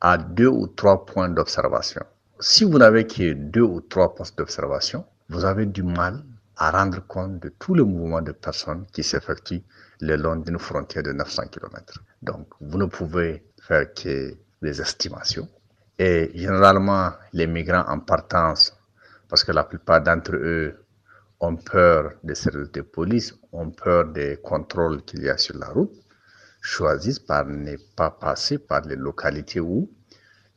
a 0.01 0.17
deux 0.17 0.47
ou 0.47 0.65
trois 0.65 1.05
points 1.05 1.29
d'observation. 1.29 2.01
Si 2.39 2.63
vous 2.63 2.79
n'avez 2.79 3.05
que 3.05 3.33
deux 3.33 3.61
ou 3.61 3.81
trois 3.81 4.15
postes 4.15 4.35
d'observation, 4.39 5.05
vous 5.29 5.45
avez 5.45 5.67
du 5.67 5.83
mal 5.83 6.23
à 6.57 6.71
rendre 6.71 7.05
compte 7.07 7.39
de 7.39 7.49
tous 7.49 7.75
les 7.75 7.83
mouvements 7.83 8.21
de 8.21 8.31
personnes 8.31 8.85
qui 8.91 9.03
s'effectuent 9.03 9.63
le 10.01 10.15
long 10.15 10.37
d'une 10.37 10.57
frontière 10.59 11.03
de 11.03 11.11
900 11.11 11.47
km. 11.51 11.99
Donc, 12.21 12.47
vous 12.59 12.77
ne 12.77 12.85
pouvez 12.85 13.43
faire 13.61 13.93
que 13.93 14.33
des 14.61 14.81
estimations. 14.81 15.47
Et 15.99 16.31
généralement, 16.33 17.11
les 17.33 17.47
migrants 17.47 17.85
en 17.87 17.99
partance, 17.99 18.75
parce 19.29 19.43
que 19.43 19.51
la 19.51 19.63
plupart 19.63 20.01
d'entre 20.01 20.35
eux 20.35 20.85
ont 21.39 21.55
peur 21.55 22.13
des 22.23 22.35
services 22.35 22.71
de 22.71 22.81
police, 22.81 23.35
ont 23.51 23.69
peur 23.69 24.05
des 24.05 24.37
contrôles 24.43 25.03
qu'il 25.03 25.23
y 25.23 25.29
a 25.29 25.37
sur 25.37 25.57
la 25.57 25.67
route, 25.67 25.93
choisissent 26.61 27.19
par 27.19 27.45
ne 27.45 27.75
pas 27.95 28.09
passer 28.09 28.57
par 28.57 28.81
les 28.81 28.95
localités 28.95 29.59
où 29.59 29.89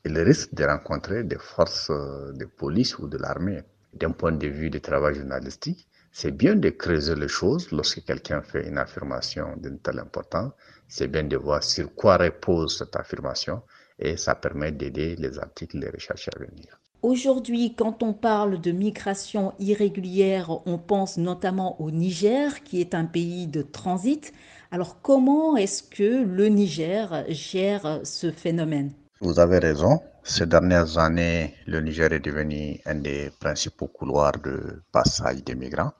ils 0.04 0.18
risquent 0.18 0.54
de 0.54 0.64
rencontrer 0.64 1.24
des 1.24 1.38
forces 1.38 1.90
de 1.90 2.44
police 2.46 2.98
ou 2.98 3.06
de 3.06 3.18
l'armée. 3.18 3.62
D'un 3.92 4.12
point 4.12 4.32
de 4.32 4.46
vue 4.46 4.70
du 4.70 4.80
travail 4.80 5.16
journalistique, 5.16 5.88
c'est 6.12 6.32
bien 6.36 6.56
de 6.56 6.70
creuser 6.70 7.14
les 7.14 7.28
choses 7.28 7.70
lorsque 7.70 8.04
quelqu'un 8.04 8.42
fait 8.42 8.66
une 8.68 8.78
affirmation 8.78 9.56
d'une 9.56 9.78
telle 9.78 10.00
importance. 10.00 10.52
C'est 10.88 11.06
bien 11.08 11.22
de 11.24 11.36
voir 11.36 11.62
sur 11.62 11.94
quoi 11.94 12.16
repose 12.16 12.78
cette 12.78 12.96
affirmation 12.96 13.62
et 13.98 14.16
ça 14.16 14.34
permet 14.34 14.72
d'aider 14.72 15.14
les 15.16 15.38
articles, 15.38 15.78
les 15.78 15.88
recherches 15.90 16.28
à 16.34 16.38
venir. 16.38 16.80
Aujourd'hui, 17.02 17.74
quand 17.74 18.02
on 18.02 18.12
parle 18.12 18.60
de 18.60 18.72
migration 18.72 19.54
irrégulière, 19.58 20.50
on 20.66 20.78
pense 20.78 21.16
notamment 21.16 21.80
au 21.80 21.90
Niger, 21.90 22.62
qui 22.62 22.80
est 22.80 22.94
un 22.94 23.06
pays 23.06 23.46
de 23.46 23.62
transit. 23.62 24.32
Alors 24.70 25.00
comment 25.00 25.56
est-ce 25.56 25.82
que 25.82 26.24
le 26.24 26.48
Niger 26.48 27.24
gère 27.28 28.00
ce 28.04 28.30
phénomène? 28.30 28.92
Vous 29.22 29.38
avez 29.38 29.58
raison. 29.58 30.02
Ces 30.24 30.46
dernières 30.46 30.96
années, 30.96 31.54
le 31.66 31.80
Niger 31.80 32.10
est 32.14 32.20
devenu 32.20 32.80
un 32.86 32.94
des 32.94 33.30
principaux 33.38 33.88
couloirs 33.88 34.38
de 34.38 34.82
passage 34.90 35.44
des 35.44 35.54
migrants, 35.54 35.92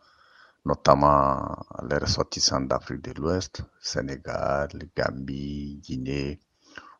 notamment 0.64 1.54
les 1.86 1.98
ressortissants 1.98 2.62
d'Afrique 2.62 3.02
de 3.02 3.12
l'Ouest, 3.20 3.60
Sénégal, 3.78 4.70
Gambie, 4.96 5.80
Guinée, 5.84 6.40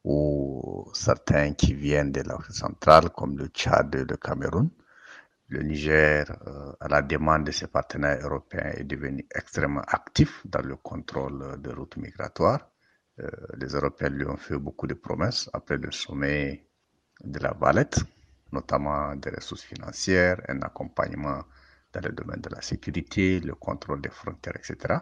ou 0.05 0.91
certains 0.93 1.55
qui 1.55 1.73
viennent 1.73 2.13
de 2.13 2.21
l'Afrique 2.21 2.55
centrale, 2.55 3.09
comme 3.17 3.39
le 3.39 3.47
Tchad 3.47 3.95
et 3.95 4.05
le 4.05 4.19
Cameroun. 4.19 4.69
Le 5.49 5.63
Niger, 5.63 6.27
euh, 6.47 6.73
à 6.81 6.89
la 6.89 7.01
demande 7.01 7.45
de 7.45 7.51
ses 7.51 7.67
partenaires 7.69 8.21
européens, 8.23 8.73
est 8.77 8.85
devenu 8.85 9.27
extrêmement 9.35 9.85
actif 9.89 10.43
dans 10.45 10.61
le 10.63 10.77
contrôle 10.77 11.59
des 11.63 11.73
routes 11.73 11.97
migratoires. 11.97 12.69
Euh, 13.19 13.29
les 13.57 13.69
Européens 13.69 14.09
lui 14.11 14.25
ont 14.27 14.37
fait 14.37 14.57
beaucoup 14.59 14.87
de 14.87 14.95
promesses 14.95 15.51
après 15.53 15.77
le 15.77 15.91
sommet 15.91 16.65
de 17.25 17.39
la 17.39 17.53
Valette, 17.53 18.01
notamment 18.53 19.15
des 19.17 19.31
ressources 19.31 19.63
financières, 19.63 20.41
un 20.49 20.61
accompagnement 20.63 21.43
dans 21.93 22.01
le 22.01 22.11
domaine 22.13 22.41
de 22.41 22.49
la 22.51 22.63
sécurité, 22.63 23.41
le 23.41 23.55
contrôle 23.55 24.01
des 24.01 24.11
frontières, 24.11 24.57
etc. 24.57 24.95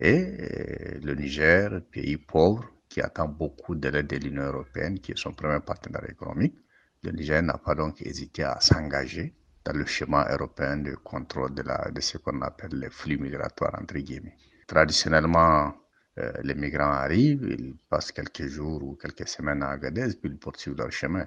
Et 0.00 0.14
euh, 0.18 1.00
le 1.02 1.14
Niger, 1.14 1.80
pays 1.90 2.16
pauvre, 2.16 2.64
qui 2.88 3.00
attend 3.00 3.28
beaucoup 3.28 3.74
de 3.74 3.88
l'aide 3.88 4.06
de 4.06 4.16
l'Union 4.16 4.44
européenne, 4.44 4.98
qui 5.00 5.12
est 5.12 5.18
son 5.18 5.32
premier 5.32 5.60
partenaire 5.60 6.08
économique, 6.08 6.56
le 7.02 7.12
Niger 7.12 7.42
n'a 7.42 7.58
pas 7.58 7.74
donc 7.74 8.00
hésité 8.02 8.44
à 8.44 8.58
s'engager 8.60 9.34
dans 9.64 9.72
le 9.76 9.84
schéma 9.84 10.26
européen 10.30 10.78
de 10.78 10.94
contrôle 10.94 11.54
de, 11.54 11.62
la, 11.62 11.90
de 11.90 12.00
ce 12.00 12.18
qu'on 12.18 12.40
appelle 12.42 12.72
les 12.78 12.90
flux 12.90 13.18
migratoires, 13.18 13.76
entre 13.80 13.94
guillemets. 13.98 14.36
Traditionnellement, 14.66 15.74
euh, 16.18 16.32
les 16.42 16.54
migrants 16.54 16.92
arrivent, 16.92 17.46
ils 17.48 17.74
passent 17.88 18.12
quelques 18.12 18.46
jours 18.46 18.82
ou 18.82 18.94
quelques 18.96 19.28
semaines 19.28 19.62
à 19.62 19.70
Agadez, 19.70 20.14
puis 20.20 20.30
ils 20.30 20.38
poursuivent 20.38 20.76
leur 20.76 20.90
chemin. 20.90 21.26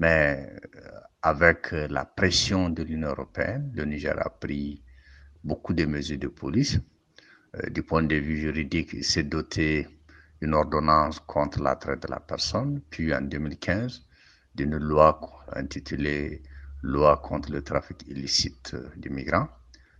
Mais 0.00 0.52
euh, 0.76 0.80
avec 1.22 1.70
la 1.72 2.04
pression 2.04 2.68
de 2.70 2.82
l'Union 2.82 3.08
européenne, 3.08 3.72
le 3.74 3.84
Niger 3.84 4.16
a 4.24 4.30
pris 4.30 4.82
beaucoup 5.44 5.74
de 5.74 5.84
mesures 5.86 6.18
de 6.18 6.28
police. 6.28 6.78
Euh, 7.56 7.70
du 7.70 7.82
point 7.82 8.02
de 8.02 8.16
vue 8.16 8.36
juridique, 8.38 8.90
il 8.94 9.04
s'est 9.04 9.22
doté 9.22 9.86
d'une 10.42 10.54
ordonnance 10.54 11.20
contre 11.20 11.62
la 11.62 11.76
traite 11.76 12.02
de 12.02 12.08
la 12.10 12.20
personne, 12.20 12.80
puis 12.90 13.14
en 13.14 13.22
2015, 13.22 14.02
d'une 14.54 14.76
loi 14.76 15.20
intitulée 15.54 16.42
Loi 16.82 17.16
contre 17.16 17.50
le 17.50 17.62
trafic 17.62 18.06
illicite 18.06 18.76
des 18.96 19.08
migrants. 19.08 19.48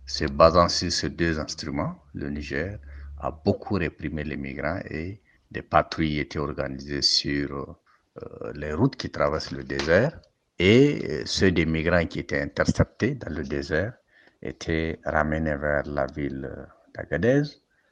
Se 0.05 0.23
basant 0.25 0.69
sur 0.69 0.89
ces 0.91 1.09
deux 1.09 1.37
instruments, 1.39 2.01
le 2.13 2.29
Niger 2.29 2.79
a 3.19 3.31
beaucoup 3.31 3.75
réprimé 3.75 4.23
les 4.23 4.37
migrants 4.37 4.79
et 4.89 5.21
des 5.51 5.61
patrouilles 5.61 6.19
étaient 6.19 6.39
organisées 6.39 7.01
sur 7.01 7.77
euh, 8.21 8.51
les 8.53 8.73
routes 8.73 8.95
qui 8.95 9.09
traversent 9.09 9.51
le 9.51 9.63
désert 9.63 10.19
et 10.59 11.01
euh, 11.09 11.23
ceux 11.25 11.51
des 11.51 11.65
migrants 11.65 12.05
qui 12.05 12.19
étaient 12.19 12.41
interceptés 12.41 13.15
dans 13.15 13.33
le 13.33 13.43
désert 13.43 13.93
étaient 14.41 14.99
ramenés 15.03 15.55
vers 15.55 15.85
la 15.85 16.05
ville 16.07 16.49
d'Agadez. 16.93 17.43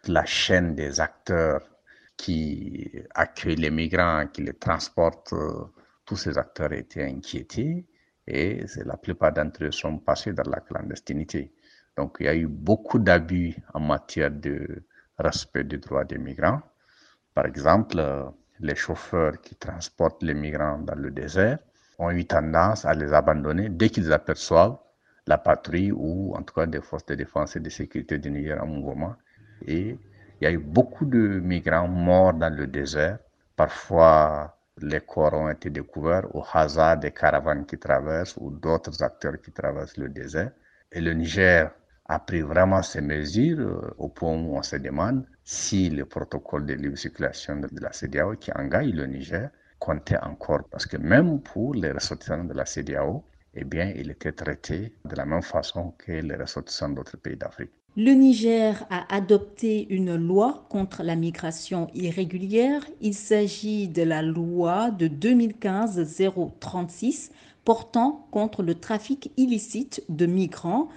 La 0.08 0.26
chaîne 0.26 0.76
des 0.76 1.00
acteurs 1.00 1.62
qui 2.18 2.92
accueillent 3.14 3.56
les 3.56 3.72
migrants, 3.72 4.28
qui 4.28 4.44
les 4.44 4.54
transportent, 4.54 5.34
euh, 5.34 5.66
tous 6.06 6.18
ces 6.18 6.38
acteurs 6.38 6.74
étaient 6.74 7.04
inquiétés 7.04 7.86
et 8.28 8.64
la 8.86 8.98
plupart 8.98 9.34
d'entre 9.34 9.66
eux 9.66 9.72
sont 9.72 9.98
passés 10.00 10.34
dans 10.34 10.50
la 10.50 10.60
clandestinité. 10.60 11.54
Donc 11.98 12.18
il 12.20 12.26
y 12.26 12.30
a 12.30 12.36
eu 12.36 12.48
beaucoup 12.48 13.00
d'abus 13.00 13.56
en 13.74 13.80
matière 13.80 14.32
de 14.32 14.84
respect 15.18 15.64
des 15.64 15.78
droits 15.78 16.04
des 16.06 16.18
migrants. 16.18 16.62
Par 17.34 17.46
exemple, 17.46 18.02
les 18.60 18.76
chauffeurs 18.76 19.40
qui 19.42 19.56
transportent 19.56 20.24
les 20.24 20.34
migrants 20.34 20.80
dans 20.80 20.96
le 20.96 21.12
désert 21.12 21.60
ont 22.00 22.12
eu 22.12 22.26
tendance 22.26 22.86
à 22.86 22.94
les 22.94 23.14
abandonner 23.14 23.70
dès 23.70 23.90
qu'ils 23.90 24.12
aperçoivent 24.14 24.78
la 25.28 25.38
patrouille 25.38 25.92
ou 25.92 26.36
en 26.36 26.44
tout 26.44 26.54
cas 26.54 26.66
des 26.66 26.82
forces 26.82 27.06
de 27.06 27.16
défense 27.16 27.56
et 27.56 27.60
de 27.60 27.70
sécurité 27.70 28.18
du 28.20 28.30
Niger 28.32 28.62
en 28.62 28.68
mouvement. 28.68 29.16
Et 29.66 29.98
il 30.40 30.44
y 30.44 30.46
a 30.48 30.52
eu 30.52 30.58
beaucoup 30.60 31.06
de 31.06 31.18
migrants 31.40 31.88
morts 31.88 32.34
dans 32.34 32.54
le 32.54 32.68
désert. 32.68 33.18
Parfois, 33.56 34.58
les 34.82 35.00
corps 35.02 35.34
ont 35.34 35.50
été 35.50 35.70
découverts 35.70 36.34
au 36.36 36.44
hasard 36.54 36.98
des 36.98 37.12
caravanes 37.12 37.66
qui 37.66 37.78
traversent 37.80 38.36
ou 38.38 38.52
d'autres 38.52 39.02
acteurs 39.02 39.40
qui 39.42 39.52
traversent 39.52 39.98
le 39.98 40.10
désert. 40.10 40.52
Et 40.92 41.02
le 41.02 41.14
Niger 41.14 41.72
a 42.08 42.20
pris 42.20 42.42
vraiment 42.42 42.84
ces 42.84 43.02
mesures 43.02 43.60
euh, 43.60 43.96
au 43.98 44.10
point 44.10 44.34
où 44.34 44.56
on 44.58 44.64
se 44.64 44.76
demande 44.76 45.26
si 45.44 45.90
le 45.90 46.06
protocole 46.06 46.66
de 46.66 46.74
libre 46.74 46.98
circulation 46.98 47.58
de 47.58 47.70
la 47.82 47.92
CDAO 47.92 48.36
qui 48.36 48.52
engage 48.54 48.92
le 48.94 49.06
Niger 49.08 49.50
comptait 49.80 50.20
encore. 50.22 50.64
Parce 50.72 50.86
que 50.86 50.98
même 50.98 51.42
pour 51.42 51.74
les 51.76 51.92
ressortissants 51.92 52.44
de 52.44 52.54
la 52.54 52.66
CDAO, 52.66 53.24
eh 53.56 53.64
bien, 53.64 53.92
il 53.96 54.12
était 54.12 54.34
traité 54.34 54.94
de 55.06 55.16
la 55.16 55.26
même 55.26 55.42
façon 55.42 55.94
que 55.98 56.12
les 56.12 56.36
ressortissants 56.36 56.90
d'autres 56.90 57.18
pays 57.18 57.38
d'Afrique. 57.38 57.72
Le 57.98 58.12
Niger 58.12 58.86
a 58.90 59.06
adopté 59.16 59.88
une 59.90 60.16
loi 60.16 60.66
contre 60.70 61.02
la 61.02 61.16
migration 61.16 61.88
irrégulière. 61.94 62.86
Il 63.00 63.14
s'agit 63.14 63.88
de 63.88 64.04
la 64.04 64.22
loi 64.22 64.92
de 64.92 65.08
2015-036 65.08 67.30
portant 67.64 68.28
contre 68.32 68.64
le 68.64 68.76
trafic 68.76 69.32
illicite 69.38 70.04
de 70.10 70.26
migrants. 70.26 70.90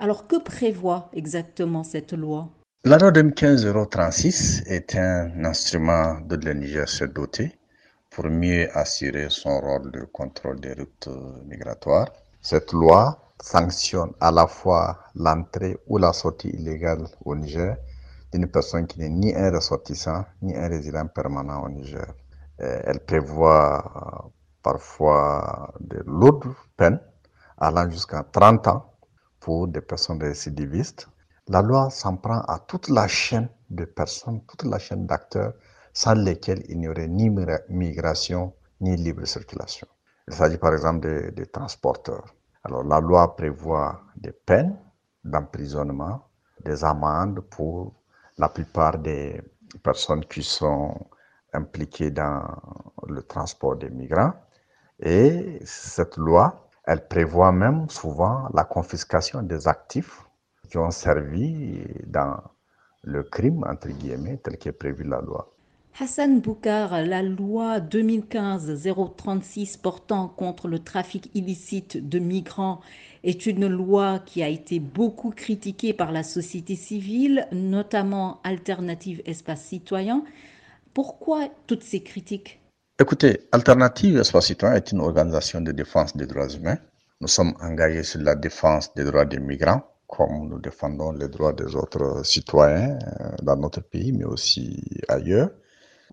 Alors 0.00 0.28
que 0.28 0.36
prévoit 0.36 1.10
exactement 1.12 1.82
cette 1.82 2.12
loi? 2.12 2.48
La 2.84 2.98
loi 2.98 3.10
2015-036 3.10 4.62
est 4.68 4.94
un 4.94 5.44
instrument 5.44 6.20
dont 6.20 6.38
le 6.44 6.52
Niger 6.54 6.88
se 6.88 7.04
doté 7.04 7.58
pour 8.10 8.26
mieux 8.26 8.68
assurer 8.78 9.26
son 9.28 9.58
rôle 9.60 9.90
de 9.90 10.02
contrôle 10.04 10.60
des 10.60 10.74
routes 10.74 11.08
migratoires. 11.46 12.08
Cette 12.42 12.72
loi 12.72 13.32
sanctionne 13.42 14.12
à 14.20 14.30
la 14.30 14.46
fois 14.46 15.00
l'entrée 15.16 15.76
ou 15.88 15.98
la 15.98 16.12
sortie 16.12 16.50
illégale 16.50 17.04
au 17.24 17.34
Niger 17.34 17.76
d'une 18.32 18.46
personne 18.46 18.86
qui 18.86 19.00
n'est 19.00 19.08
ni 19.08 19.34
un 19.34 19.50
ressortissant 19.50 20.24
ni 20.42 20.54
un 20.56 20.68
résident 20.68 21.06
permanent 21.08 21.64
au 21.64 21.68
Niger. 21.68 22.06
Euh, 22.60 22.80
elle 22.84 23.00
prévoit 23.00 24.22
euh, 24.24 24.28
parfois 24.62 25.72
de 25.80 26.04
lourdes 26.06 26.54
peines 26.76 27.00
allant 27.58 27.90
jusqu'à 27.90 28.22
30 28.22 28.68
ans 28.68 28.94
pour 29.48 29.66
des 29.66 29.80
personnes 29.80 30.22
récidivistes. 30.22 31.08
La 31.48 31.62
loi 31.62 31.88
s'en 31.88 32.18
prend 32.18 32.40
à 32.40 32.58
toute 32.58 32.90
la 32.90 33.08
chaîne 33.08 33.48
de 33.70 33.86
personnes, 33.86 34.42
toute 34.46 34.64
la 34.64 34.78
chaîne 34.78 35.06
d'acteurs 35.06 35.54
sans 35.94 36.12
lesquels 36.12 36.62
il 36.68 36.78
n'y 36.80 36.88
aurait 36.88 37.08
ni 37.08 37.30
migration 37.70 38.52
ni 38.82 38.94
libre 38.94 39.24
circulation. 39.24 39.86
Il 40.28 40.34
s'agit 40.34 40.58
par 40.58 40.74
exemple 40.74 41.32
des 41.32 41.46
transporteurs 41.46 42.34
alors 42.64 42.84
la 42.84 43.00
loi 43.00 43.34
prévoit 43.34 44.02
des 44.16 44.32
peines 44.32 44.76
d'emprisonnement, 45.24 46.28
des 46.62 46.84
amendes 46.84 47.40
pour 47.40 47.94
la 48.36 48.50
plupart 48.50 48.98
des 48.98 49.40
personnes 49.82 50.26
qui 50.26 50.42
sont 50.42 50.94
impliquées 51.54 52.10
dans 52.10 52.42
le 53.06 53.22
transport 53.22 53.76
des 53.76 53.88
migrants. 53.88 54.34
Et 55.00 55.60
cette 55.64 56.18
loi, 56.18 56.67
elle 56.88 57.06
prévoit 57.06 57.52
même 57.52 57.90
souvent 57.90 58.48
la 58.54 58.64
confiscation 58.64 59.42
des 59.42 59.68
actifs 59.68 60.22
qui 60.70 60.78
ont 60.78 60.90
servi 60.90 61.82
dans 62.06 62.38
le 63.02 63.22
crime, 63.22 63.62
entre 63.68 63.88
guillemets, 63.88 64.38
tel 64.38 64.56
qu'est 64.56 64.72
prévu 64.72 65.04
la 65.04 65.20
loi. 65.20 65.54
Hassan 66.00 66.40
Boukar, 66.40 67.02
la 67.02 67.22
loi 67.22 67.80
2015-036 67.80 69.78
portant 69.82 70.28
contre 70.28 70.66
le 70.66 70.78
trafic 70.78 71.30
illicite 71.34 72.08
de 72.08 72.18
migrants 72.18 72.80
est 73.22 73.44
une 73.44 73.66
loi 73.66 74.20
qui 74.20 74.42
a 74.42 74.48
été 74.48 74.80
beaucoup 74.80 75.30
critiquée 75.30 75.92
par 75.92 76.10
la 76.10 76.22
société 76.22 76.74
civile, 76.74 77.48
notamment 77.52 78.40
Alternative 78.44 79.20
Espace 79.26 79.62
Citoyen. 79.62 80.24
Pourquoi 80.94 81.48
toutes 81.66 81.82
ces 81.82 82.02
critiques? 82.02 82.62
Écoutez, 83.00 83.48
Alternative 83.52 84.18
Espace 84.18 84.46
Citoyen 84.46 84.74
est 84.74 84.90
une 84.92 85.00
organisation 85.00 85.60
de 85.60 85.72
défense 85.72 86.16
des 86.16 86.26
droits 86.26 86.48
humains. 86.48 86.78
Nous 87.20 87.28
sommes 87.28 87.54
engagés 87.60 88.02
sur 88.02 88.20
la 88.20 88.34
défense 88.34 88.92
des 88.94 89.04
droits 89.04 89.24
des 89.24 89.38
migrants, 89.38 89.82
comme 90.08 90.48
nous 90.48 90.58
défendons 90.58 91.12
les 91.12 91.28
droits 91.28 91.52
des 91.52 91.76
autres 91.76 92.24
citoyens 92.24 92.98
euh, 93.20 93.30
dans 93.42 93.56
notre 93.56 93.80
pays, 93.82 94.12
mais 94.12 94.24
aussi 94.24 94.82
ailleurs 95.08 95.50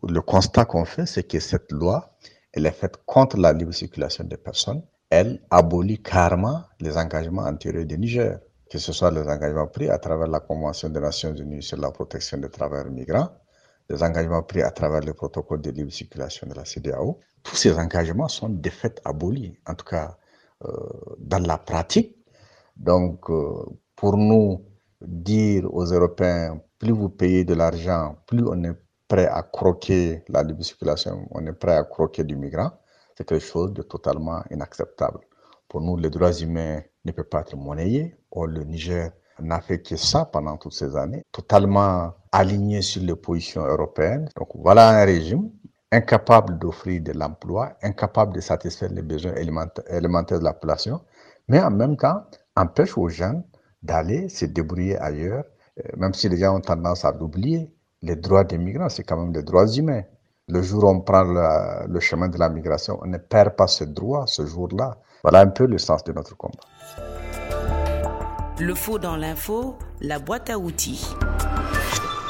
le 0.07 0.21
constat 0.21 0.65
qu'on 0.65 0.85
fait, 0.85 1.05
c'est 1.05 1.23
que 1.23 1.39
cette 1.39 1.71
loi, 1.71 2.15
elle 2.53 2.65
est 2.65 2.71
faite 2.71 2.97
contre 3.05 3.37
la 3.37 3.53
libre 3.53 3.73
circulation 3.73 4.23
des 4.23 4.37
personnes. 4.37 4.83
Elle 5.09 5.41
abolit 5.49 6.01
carrément 6.01 6.63
les 6.79 6.97
engagements 6.97 7.43
antérieurs 7.43 7.85
du 7.85 7.97
Niger, 7.97 8.39
que 8.69 8.77
ce 8.77 8.91
soit 8.91 9.11
les 9.11 9.21
engagements 9.21 9.67
pris 9.67 9.89
à 9.89 9.97
travers 9.97 10.27
la 10.27 10.39
Convention 10.39 10.89
des 10.89 10.99
Nations 10.99 11.33
Unies 11.33 11.63
sur 11.63 11.77
la 11.77 11.91
protection 11.91 12.37
des 12.37 12.49
travailleurs 12.49 12.89
migrants, 12.91 13.29
les 13.89 14.01
engagements 14.03 14.43
pris 14.43 14.61
à 14.61 14.71
travers 14.71 15.01
le 15.01 15.13
protocole 15.13 15.61
de 15.61 15.71
libre 15.71 15.91
circulation 15.91 16.47
de 16.47 16.53
la 16.53 16.65
CDAO. 16.65 17.19
Tous 17.43 17.55
ces 17.55 17.77
engagements 17.77 18.27
sont 18.27 18.49
de 18.49 18.69
fait 18.69 18.99
abolis, 19.05 19.57
en 19.67 19.75
tout 19.75 19.85
cas 19.85 20.17
euh, 20.65 20.69
dans 21.19 21.45
la 21.45 21.57
pratique. 21.57 22.15
Donc, 22.75 23.29
euh, 23.29 23.63
pour 23.95 24.17
nous, 24.17 24.65
dire 25.01 25.65
aux 25.73 25.85
Européens, 25.85 26.61
plus 26.79 26.91
vous 26.91 27.09
payez 27.09 27.43
de 27.45 27.53
l'argent, 27.53 28.17
plus 28.25 28.43
on 28.47 28.63
est 28.63 28.75
prêt 29.07 29.27
à 29.27 29.43
croquer 29.43 30.23
la 30.29 30.41
libre 30.43 30.63
circulation, 30.63 31.27
on 31.31 31.45
est 31.45 31.53
prêt 31.53 31.75
à 31.75 31.83
croquer 31.83 32.23
du 32.23 32.35
migrant, 32.35 32.71
c'est 33.15 33.25
quelque 33.27 33.45
chose 33.45 33.73
de 33.73 33.81
totalement 33.83 34.41
inacceptable. 34.49 35.19
Pour 35.67 35.81
nous, 35.81 35.97
les 35.97 36.09
droits 36.09 36.33
humains 36.33 36.81
ne 37.05 37.11
peuvent 37.11 37.25
pas 37.29 37.41
être 37.41 37.55
monnayés. 37.55 38.15
Or, 38.31 38.47
le 38.47 38.63
Niger 38.63 39.11
n'a 39.41 39.61
fait 39.61 39.81
que 39.81 39.95
ça 39.95 40.25
pendant 40.25 40.57
toutes 40.57 40.73
ces 40.73 40.95
années, 40.95 41.23
totalement 41.31 42.13
aligné 42.31 42.81
sur 42.81 43.01
les 43.03 43.15
positions 43.15 43.65
européennes. 43.65 44.29
Donc 44.35 44.49
voilà 44.55 44.89
un 44.89 45.05
régime 45.05 45.49
incapable 45.91 46.57
d'offrir 46.57 47.01
de 47.01 47.11
l'emploi, 47.13 47.73
incapable 47.81 48.33
de 48.33 48.41
satisfaire 48.41 48.89
les 48.91 49.01
besoins 49.01 49.33
élémentaires 49.35 50.39
de 50.39 50.43
la 50.43 50.53
population, 50.53 51.01
mais 51.47 51.61
en 51.61 51.71
même 51.71 51.95
temps 51.97 52.23
empêche 52.55 52.97
aux 52.97 53.09
jeunes 53.09 53.43
d'aller 53.81 54.29
se 54.29 54.45
débrouiller 54.45 54.97
ailleurs, 54.97 55.43
euh, 55.79 55.83
même 55.97 56.13
si 56.13 56.27
les 56.29 56.37
gens 56.37 56.55
ont 56.55 56.61
tendance 56.61 57.05
à 57.05 57.11
l'oublier. 57.11 57.71
Les 58.01 58.15
droits 58.15 58.43
des 58.43 58.57
migrants, 58.57 58.89
c'est 58.89 59.03
quand 59.03 59.17
même 59.17 59.31
des 59.31 59.43
droits 59.43 59.67
humains. 59.67 60.03
Le 60.47 60.61
jour 60.61 60.83
où 60.83 60.87
on 60.87 61.01
prend 61.01 61.23
le, 61.23 61.99
chemin 61.99 62.27
de 62.27 62.37
la 62.37 62.49
migration, 62.49 62.99
on 63.01 63.07
ne 63.07 63.17
perd 63.17 63.55
pas 63.55 63.67
ce 63.67 63.83
droit 63.83 64.25
ce 64.27 64.45
jour-là. 64.45 64.97
Voilà 65.23 65.39
un 65.39 65.47
peu 65.47 65.65
le 65.65 65.79
sens 65.79 66.03
de 66.03 66.13
notre 66.13 66.37
combat. 66.37 66.59
Le 68.57 68.73
faux 68.73 68.99
dans 68.99 69.17
l'info, 69.17 69.77
la 69.99 70.17
boîte 70.17 70.49
à 70.49 70.57
outils. 70.57 71.05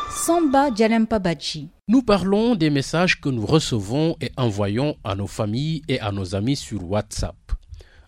Samba 0.10 0.74
Djalempa 0.74 1.20
Bachi. 1.20 1.70
Nous 1.88 2.02
parlons 2.02 2.56
des 2.56 2.72
messages 2.72 3.22
que 3.22 3.30
nous 3.30 3.46
recevons 3.46 4.16
et 4.20 4.32
envoyons 4.36 4.98
à 5.04 5.14
nos 5.14 5.28
familles 5.28 5.84
et 5.88 6.00
à 6.00 6.12
nos 6.12 6.34
amis 6.34 6.56
sur 6.56 6.84
WhatsApp. 6.90 7.36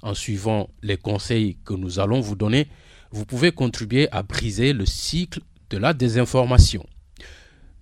En 0.01 0.15
suivant 0.15 0.67
les 0.81 0.97
conseils 0.97 1.57
que 1.63 1.75
nous 1.75 1.99
allons 1.99 2.19
vous 2.19 2.35
donner, 2.35 2.67
vous 3.11 3.25
pouvez 3.25 3.51
contribuer 3.51 4.11
à 4.11 4.23
briser 4.23 4.73
le 4.73 4.87
cycle 4.87 5.41
de 5.69 5.77
la 5.77 5.93
désinformation. 5.93 6.87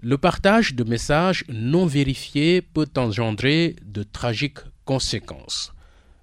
Le 0.02 0.18
partage 0.18 0.76
de 0.76 0.84
messages 0.84 1.46
non 1.48 1.86
vérifiés 1.86 2.62
peut 2.62 2.90
engendrer 2.98 3.78
de 3.86 4.04
tragiques 4.04 4.60
conséquences. 4.84 5.75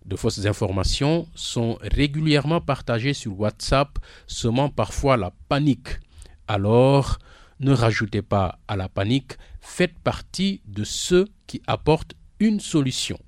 De 0.04 0.16
fausses 0.16 0.46
informations 0.46 1.28
sont 1.34 1.78
régulièrement 1.80 2.60
partagées 2.60 3.14
sur 3.14 3.38
WhatsApp, 3.38 3.98
semant 4.26 4.68
parfois 4.68 5.16
la 5.16 5.32
panique. 5.48 6.00
Alors, 6.48 7.18
ne 7.60 7.72
rajoutez 7.72 8.22
pas 8.22 8.58
à 8.66 8.76
la 8.76 8.88
panique, 8.88 9.32
faites 9.60 9.98
partie 10.00 10.60
de 10.66 10.82
ceux 10.82 11.28
qui 11.46 11.62
apportent 11.66 12.14
une 12.40 12.58
solution. 12.58 13.18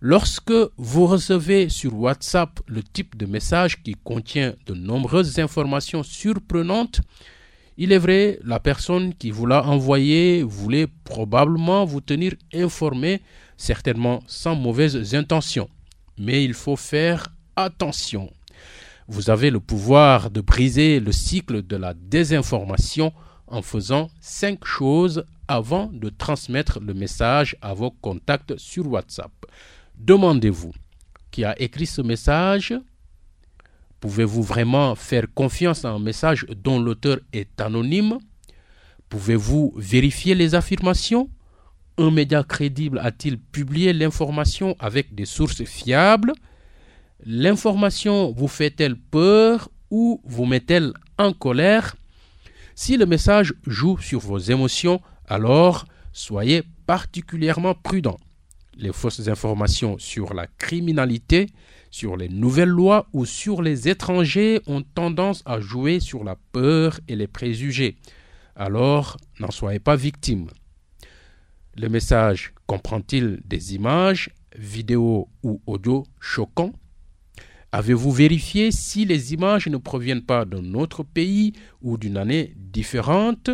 Lorsque 0.00 0.52
vous 0.76 1.06
recevez 1.06 1.68
sur 1.68 1.94
WhatsApp 1.94 2.58
le 2.66 2.82
type 2.82 3.16
de 3.16 3.24
message 3.24 3.84
qui 3.84 3.94
contient 3.94 4.54
de 4.66 4.74
nombreuses 4.74 5.38
informations 5.38 6.02
surprenantes, 6.02 7.00
il 7.76 7.92
est 7.92 7.98
vrai, 7.98 8.40
la 8.44 8.58
personne 8.58 9.14
qui 9.14 9.30
vous 9.30 9.46
l'a 9.46 9.64
envoyé 9.64 10.42
voulait 10.42 10.88
probablement 11.04 11.84
vous 11.84 12.00
tenir 12.00 12.34
informé, 12.52 13.22
certainement 13.56 14.24
sans 14.26 14.56
mauvaises 14.56 15.14
intentions. 15.14 15.68
Mais 16.18 16.44
il 16.44 16.54
faut 16.54 16.76
faire 16.76 17.28
attention. 17.56 18.30
Vous 19.08 19.30
avez 19.30 19.50
le 19.50 19.60
pouvoir 19.60 20.30
de 20.30 20.40
briser 20.40 21.00
le 21.00 21.12
cycle 21.12 21.62
de 21.66 21.76
la 21.76 21.94
désinformation 21.94 23.12
en 23.46 23.62
faisant 23.62 24.10
cinq 24.20 24.64
choses 24.64 25.24
avant 25.48 25.90
de 25.92 26.08
transmettre 26.08 26.80
le 26.80 26.94
message 26.94 27.56
à 27.60 27.74
vos 27.74 27.90
contacts 27.90 28.56
sur 28.56 28.86
WhatsApp. 28.86 29.32
Demandez-vous 29.98 30.72
qui 31.30 31.44
a 31.44 31.60
écrit 31.60 31.86
ce 31.86 32.02
message 32.02 32.74
Pouvez-vous 34.00 34.42
vraiment 34.42 34.96
faire 34.96 35.26
confiance 35.32 35.84
à 35.84 35.90
un 35.90 36.00
message 36.00 36.44
dont 36.56 36.80
l'auteur 36.80 37.20
est 37.32 37.60
anonyme? 37.60 38.18
Pouvez-vous 39.08 39.74
vérifier 39.76 40.34
les 40.34 40.56
affirmations? 40.56 41.30
Un 42.02 42.10
média 42.10 42.42
crédible 42.42 42.98
a-t-il 42.98 43.38
publié 43.38 43.92
l'information 43.92 44.74
avec 44.80 45.14
des 45.14 45.24
sources 45.24 45.62
fiables? 45.62 46.32
L'information 47.24 48.32
vous 48.32 48.48
fait-elle 48.48 48.96
peur 48.96 49.68
ou 49.88 50.20
vous 50.24 50.44
met-elle 50.44 50.94
en 51.16 51.32
colère? 51.32 51.94
Si 52.74 52.96
le 52.96 53.06
message 53.06 53.54
joue 53.68 53.98
sur 53.98 54.18
vos 54.18 54.38
émotions, 54.38 55.00
alors 55.28 55.84
soyez 56.12 56.64
particulièrement 56.86 57.76
prudent. 57.76 58.18
Les 58.76 58.92
fausses 58.92 59.28
informations 59.28 59.96
sur 60.00 60.34
la 60.34 60.48
criminalité 60.48 61.50
sur 61.92 62.16
les 62.16 62.28
nouvelles 62.28 62.68
lois 62.68 63.06
ou 63.12 63.24
sur 63.26 63.62
les 63.62 63.88
étrangers 63.88 64.60
ont 64.66 64.82
tendance 64.82 65.44
à 65.46 65.60
jouer 65.60 66.00
sur 66.00 66.24
la 66.24 66.34
peur 66.50 66.98
et 67.06 67.14
les 67.14 67.28
préjugés. 67.28 67.96
Alors, 68.56 69.18
n'en 69.38 69.52
soyez 69.52 69.78
pas 69.78 69.94
victime. 69.94 70.48
Le 71.74 71.88
message 71.88 72.52
comprend-il 72.66 73.40
des 73.46 73.74
images, 73.74 74.30
vidéos 74.56 75.28
ou 75.42 75.62
audio 75.66 76.04
choquants? 76.20 76.72
Avez-vous 77.72 78.12
vérifié 78.12 78.70
si 78.70 79.06
les 79.06 79.32
images 79.32 79.68
ne 79.68 79.78
proviennent 79.78 80.24
pas 80.24 80.44
d'un 80.44 80.74
autre 80.74 81.02
pays 81.02 81.54
ou 81.80 81.96
d'une 81.96 82.18
année 82.18 82.54
différente? 82.56 83.48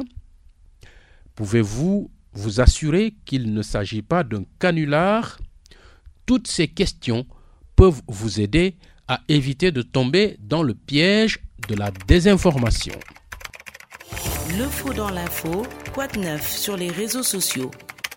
Pouvez-vous 1.36 2.10
vous 2.32 2.60
assurer 2.60 3.14
qu'il 3.24 3.54
ne 3.54 3.62
s'agit 3.62 4.02
pas 4.02 4.24
d'un 4.24 4.42
canular? 4.58 5.38
Toutes 6.26 6.48
ces 6.48 6.66
questions 6.66 7.24
peuvent 7.76 8.02
vous 8.08 8.40
aider 8.40 8.74
à 9.06 9.20
éviter 9.28 9.70
de 9.70 9.82
tomber 9.82 10.36
dans 10.40 10.64
le 10.64 10.74
piège 10.74 11.38
de 11.68 11.76
la 11.76 11.92
désinformation. 12.08 12.98
Le 14.58 14.64
faux 14.64 14.92
dans 14.92 15.10
l'info, 15.10 15.64
quoi 15.94 16.08
neuf 16.18 16.50
sur 16.50 16.76
les 16.76 16.90
réseaux 16.90 17.22
sociaux 17.22 17.70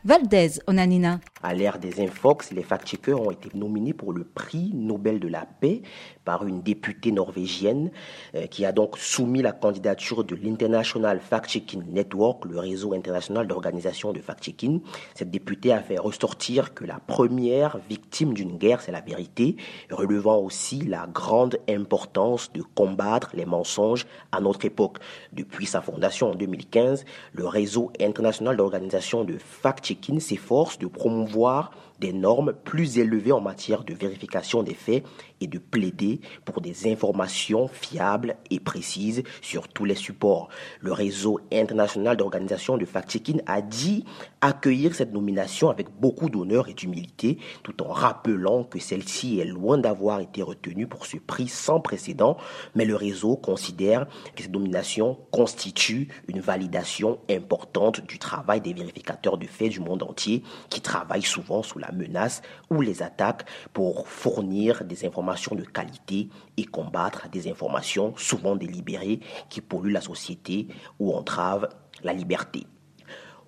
Valdez 0.04 0.60
Onanina. 0.68 1.22
À 1.44 1.56
l'ère 1.56 1.80
des 1.80 2.02
infox, 2.02 2.52
les 2.52 2.62
fact-checkers 2.62 3.20
ont 3.20 3.32
été 3.32 3.50
nominés 3.56 3.94
pour 3.94 4.14
le 4.14 4.24
prix 4.24 4.72
Nobel 4.76 5.20
de 5.20 5.28
la 5.28 5.46
paix 5.46 5.82
par 6.24 6.46
une 6.46 6.62
députée 6.62 7.12
norvégienne 7.12 7.90
euh, 8.36 8.46
qui 8.46 8.64
a 8.64 8.72
donc 8.72 9.00
soumis 9.00 9.42
la 9.42 9.52
candidature 9.52 10.24
de 10.24 10.36
l'International 10.36 11.20
Fact-Checking 11.20 11.84
Network, 11.92 12.46
le 12.46 12.60
réseau 12.60 12.94
international 12.94 13.48
d'organisations 13.48 14.14
de 14.14 14.20
fact-checking. 14.20 14.82
Cette 15.16 15.32
députée 15.32 15.74
a 15.74 15.82
fait 15.82 15.98
ressortir 15.98 16.76
que 16.76 16.86
la 16.86 17.00
première 17.00 17.80
victime 17.90 18.36
d'une 18.36 18.58
guerre, 18.58 18.82
c'est 18.82 18.92
la 18.92 19.02
vérité, 19.02 19.56
relevant 19.90 20.38
aussi 20.38 20.82
la 20.82 21.08
grande 21.08 21.58
importance 21.68 22.54
de 22.54 22.62
combattre 22.62 23.32
les 23.34 23.46
mensonges 23.46 24.06
à 24.32 24.42
notre 24.42 24.66
époque. 24.66 25.00
Depuis 25.34 25.66
sa 25.66 25.82
fondation 25.82 26.32
en 26.32 26.36
2015, 26.36 27.04
le 27.34 27.48
réseau 27.48 27.92
international 28.00 28.58
d'organisations 28.58 29.24
de 29.24 29.38
fact-checking 29.40 30.20
s'efforce 30.20 30.78
de 30.78 30.86
promouvoir 30.86 31.31
voir 31.32 31.72
des 32.02 32.14
normes 32.14 32.54
plus 32.66 32.98
élevées 32.98 33.32
en 33.32 33.40
matière 33.40 33.84
de 33.84 33.94
vérification 33.94 34.64
des 34.64 34.74
faits 34.74 35.06
et 35.40 35.48
de 35.48 35.60
plaider 35.60 36.20
pour 36.44 36.60
des 36.60 36.92
informations 36.92 37.68
fiables 37.68 38.36
et 38.50 38.60
précises 38.60 39.24
sur 39.42 39.68
tous 39.68 39.86
les 39.86 39.96
supports. 39.96 40.50
Le 40.80 40.92
réseau 40.92 41.40
international 41.54 42.18
d'organisations 42.18 42.78
de 42.78 42.86
fact-checking 42.86 43.42
a 43.46 43.62
dit 43.62 44.04
accueillir 44.42 44.96
cette 44.96 45.14
nomination 45.14 45.70
avec 45.70 45.90
beaucoup 46.00 46.30
d'honneur 46.30 46.68
et 46.68 46.74
d'humilité, 46.74 47.38
tout 47.64 47.84
en 47.84 47.92
rappelant 47.92 48.64
que 48.64 48.80
celle-ci 48.80 49.40
est 49.40 49.46
loin 49.46 49.78
d'avoir 49.78 50.20
été 50.20 50.42
retenue 50.42 50.88
pour 50.88 51.06
ce 51.06 51.18
prix 51.18 51.48
sans 51.48 51.80
précédent, 51.80 52.38
mais 52.74 52.86
le 52.86 52.96
réseau 52.96 53.36
considère 53.36 54.08
que 54.36 54.42
cette 54.42 54.52
nomination 54.52 55.20
constitue 55.30 56.08
une 56.28 56.40
validation 56.40 57.20
importante 57.30 58.02
du 58.02 58.18
travail 58.18 58.62
des 58.62 58.74
vérificateurs 58.74 59.38
de 59.38 59.46
faits 59.46 59.70
du 59.70 59.80
monde 59.80 60.02
entier 60.02 60.42
qui 60.70 60.82
travaillent 60.82 61.22
souvent 61.22 61.62
sous 61.62 61.78
la 61.78 61.91
menaces 61.92 62.42
ou 62.70 62.82
les 62.82 63.04
attaques 63.04 63.46
pour 63.74 64.08
fournir 64.08 64.84
des 64.84 65.06
informations 65.06 65.56
de 65.56 65.64
qualité 65.64 66.30
et 66.58 66.66
combattre 66.66 67.30
des 67.30 67.50
informations 67.50 68.14
souvent 68.18 68.56
délibérées 68.56 69.20
qui 69.50 69.62
polluent 69.62 69.94
la 69.94 70.02
société 70.02 70.68
ou 71.00 71.14
entravent 71.14 71.70
la 72.04 72.14
liberté. 72.14 72.66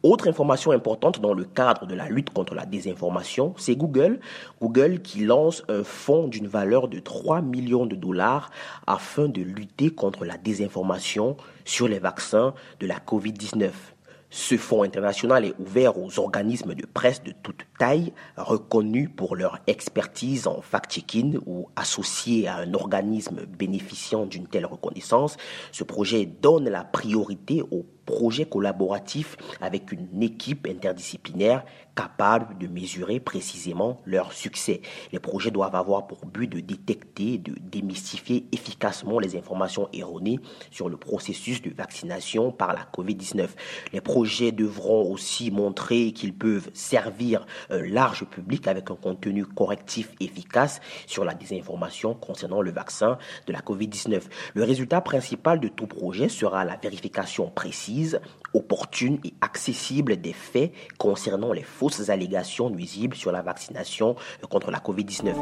Autre 0.03 0.27
information 0.27 0.71
importante 0.71 1.21
dans 1.21 1.33
le 1.33 1.45
cadre 1.45 1.85
de 1.85 1.95
la 1.95 2.09
lutte 2.09 2.29
contre 2.29 2.55
la 2.55 2.65
désinformation, 2.65 3.53
c'est 3.55 3.77
Google. 3.77 4.19
Google 4.61 4.99
qui 5.01 5.23
lance 5.23 5.63
un 5.69 5.85
fonds 5.85 6.27
d'une 6.27 6.47
valeur 6.47 6.89
de 6.89 6.99
3 6.99 7.41
millions 7.41 7.85
de 7.85 7.95
dollars 7.95 8.51
afin 8.85 9.29
de 9.29 9.41
lutter 9.41 9.91
contre 9.91 10.25
la 10.25 10.37
désinformation 10.37 11.37
sur 11.63 11.87
les 11.87 11.99
vaccins 11.99 12.53
de 12.81 12.87
la 12.87 12.97
COVID-19. 12.97 13.92
Ce 14.35 14.57
fonds 14.57 14.81
international 14.81 15.45
est 15.45 15.53
ouvert 15.59 15.99
aux 15.99 16.17
organismes 16.17 16.73
de 16.73 16.87
presse 16.87 17.21
de 17.21 17.33
toute 17.43 17.67
taille, 17.77 18.13
reconnus 18.35 19.07
pour 19.15 19.35
leur 19.35 19.59
expertise 19.67 20.47
en 20.47 20.59
fact-checking 20.59 21.37
ou 21.45 21.69
associés 21.75 22.47
à 22.47 22.55
un 22.55 22.73
organisme 22.73 23.45
bénéficiant 23.45 24.25
d'une 24.25 24.47
telle 24.47 24.65
reconnaissance. 24.65 25.37
Ce 25.71 25.83
projet 25.83 26.25
donne 26.25 26.67
la 26.67 26.83
priorité 26.83 27.61
aux 27.61 27.85
projet 28.05 28.45
collaboratif 28.45 29.37
avec 29.61 29.91
une 29.91 30.21
équipe 30.21 30.67
interdisciplinaire 30.69 31.63
capable 31.95 32.57
de 32.57 32.67
mesurer 32.67 33.19
précisément 33.19 34.01
leur 34.05 34.33
succès. 34.33 34.81
Les 35.11 35.19
projets 35.19 35.51
doivent 35.51 35.75
avoir 35.75 36.07
pour 36.07 36.25
but 36.25 36.47
de 36.47 36.59
détecter, 36.59 37.37
de 37.37 37.53
démystifier 37.59 38.47
efficacement 38.51 39.19
les 39.19 39.35
informations 39.37 39.87
erronées 39.93 40.39
sur 40.71 40.89
le 40.89 40.97
processus 40.97 41.61
de 41.61 41.71
vaccination 41.71 42.51
par 42.51 42.73
la 42.73 42.87
COVID-19. 42.93 43.49
Les 43.91 44.01
projets 44.01 44.51
devront 44.51 45.11
aussi 45.11 45.51
montrer 45.51 46.11
qu'ils 46.13 46.33
peuvent 46.33 46.69
servir 46.73 47.45
un 47.69 47.81
large 47.81 48.25
public 48.25 48.67
avec 48.67 48.89
un 48.89 48.95
contenu 48.95 49.45
correctif 49.45 50.11
efficace 50.19 50.81
sur 51.05 51.25
la 51.25 51.33
désinformation 51.33 52.15
concernant 52.15 52.61
le 52.61 52.71
vaccin 52.71 53.17
de 53.45 53.53
la 53.53 53.59
COVID-19. 53.59 54.23
Le 54.55 54.63
résultat 54.63 55.01
principal 55.01 55.59
de 55.59 55.67
tout 55.67 55.87
projet 55.87 56.29
sera 56.29 56.65
la 56.65 56.75
vérification 56.75 57.51
opportune 58.53 59.19
et 59.23 59.33
accessible 59.41 60.17
des 60.17 60.33
faits 60.33 60.71
concernant 60.97 61.53
les 61.53 61.63
fausses 61.63 62.09
allégations 62.09 62.69
nuisibles 62.69 63.15
sur 63.15 63.31
la 63.31 63.41
vaccination 63.41 64.15
contre 64.49 64.71
la 64.71 64.79
COVID-19. 64.79 65.33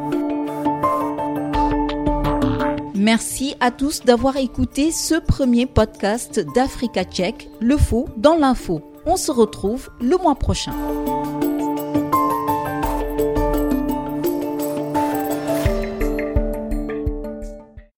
Merci 2.95 3.55
à 3.59 3.71
tous 3.71 4.01
d'avoir 4.01 4.37
écouté 4.37 4.91
ce 4.91 5.15
premier 5.15 5.65
podcast 5.65 6.39
d'Africa 6.53 7.03
Tchèque, 7.03 7.49
le 7.59 7.75
faux 7.75 8.07
dans 8.17 8.35
l'info. 8.35 8.81
On 9.07 9.17
se 9.17 9.31
retrouve 9.31 9.89
le 9.99 10.17
mois 10.17 10.35
prochain. 10.35 10.73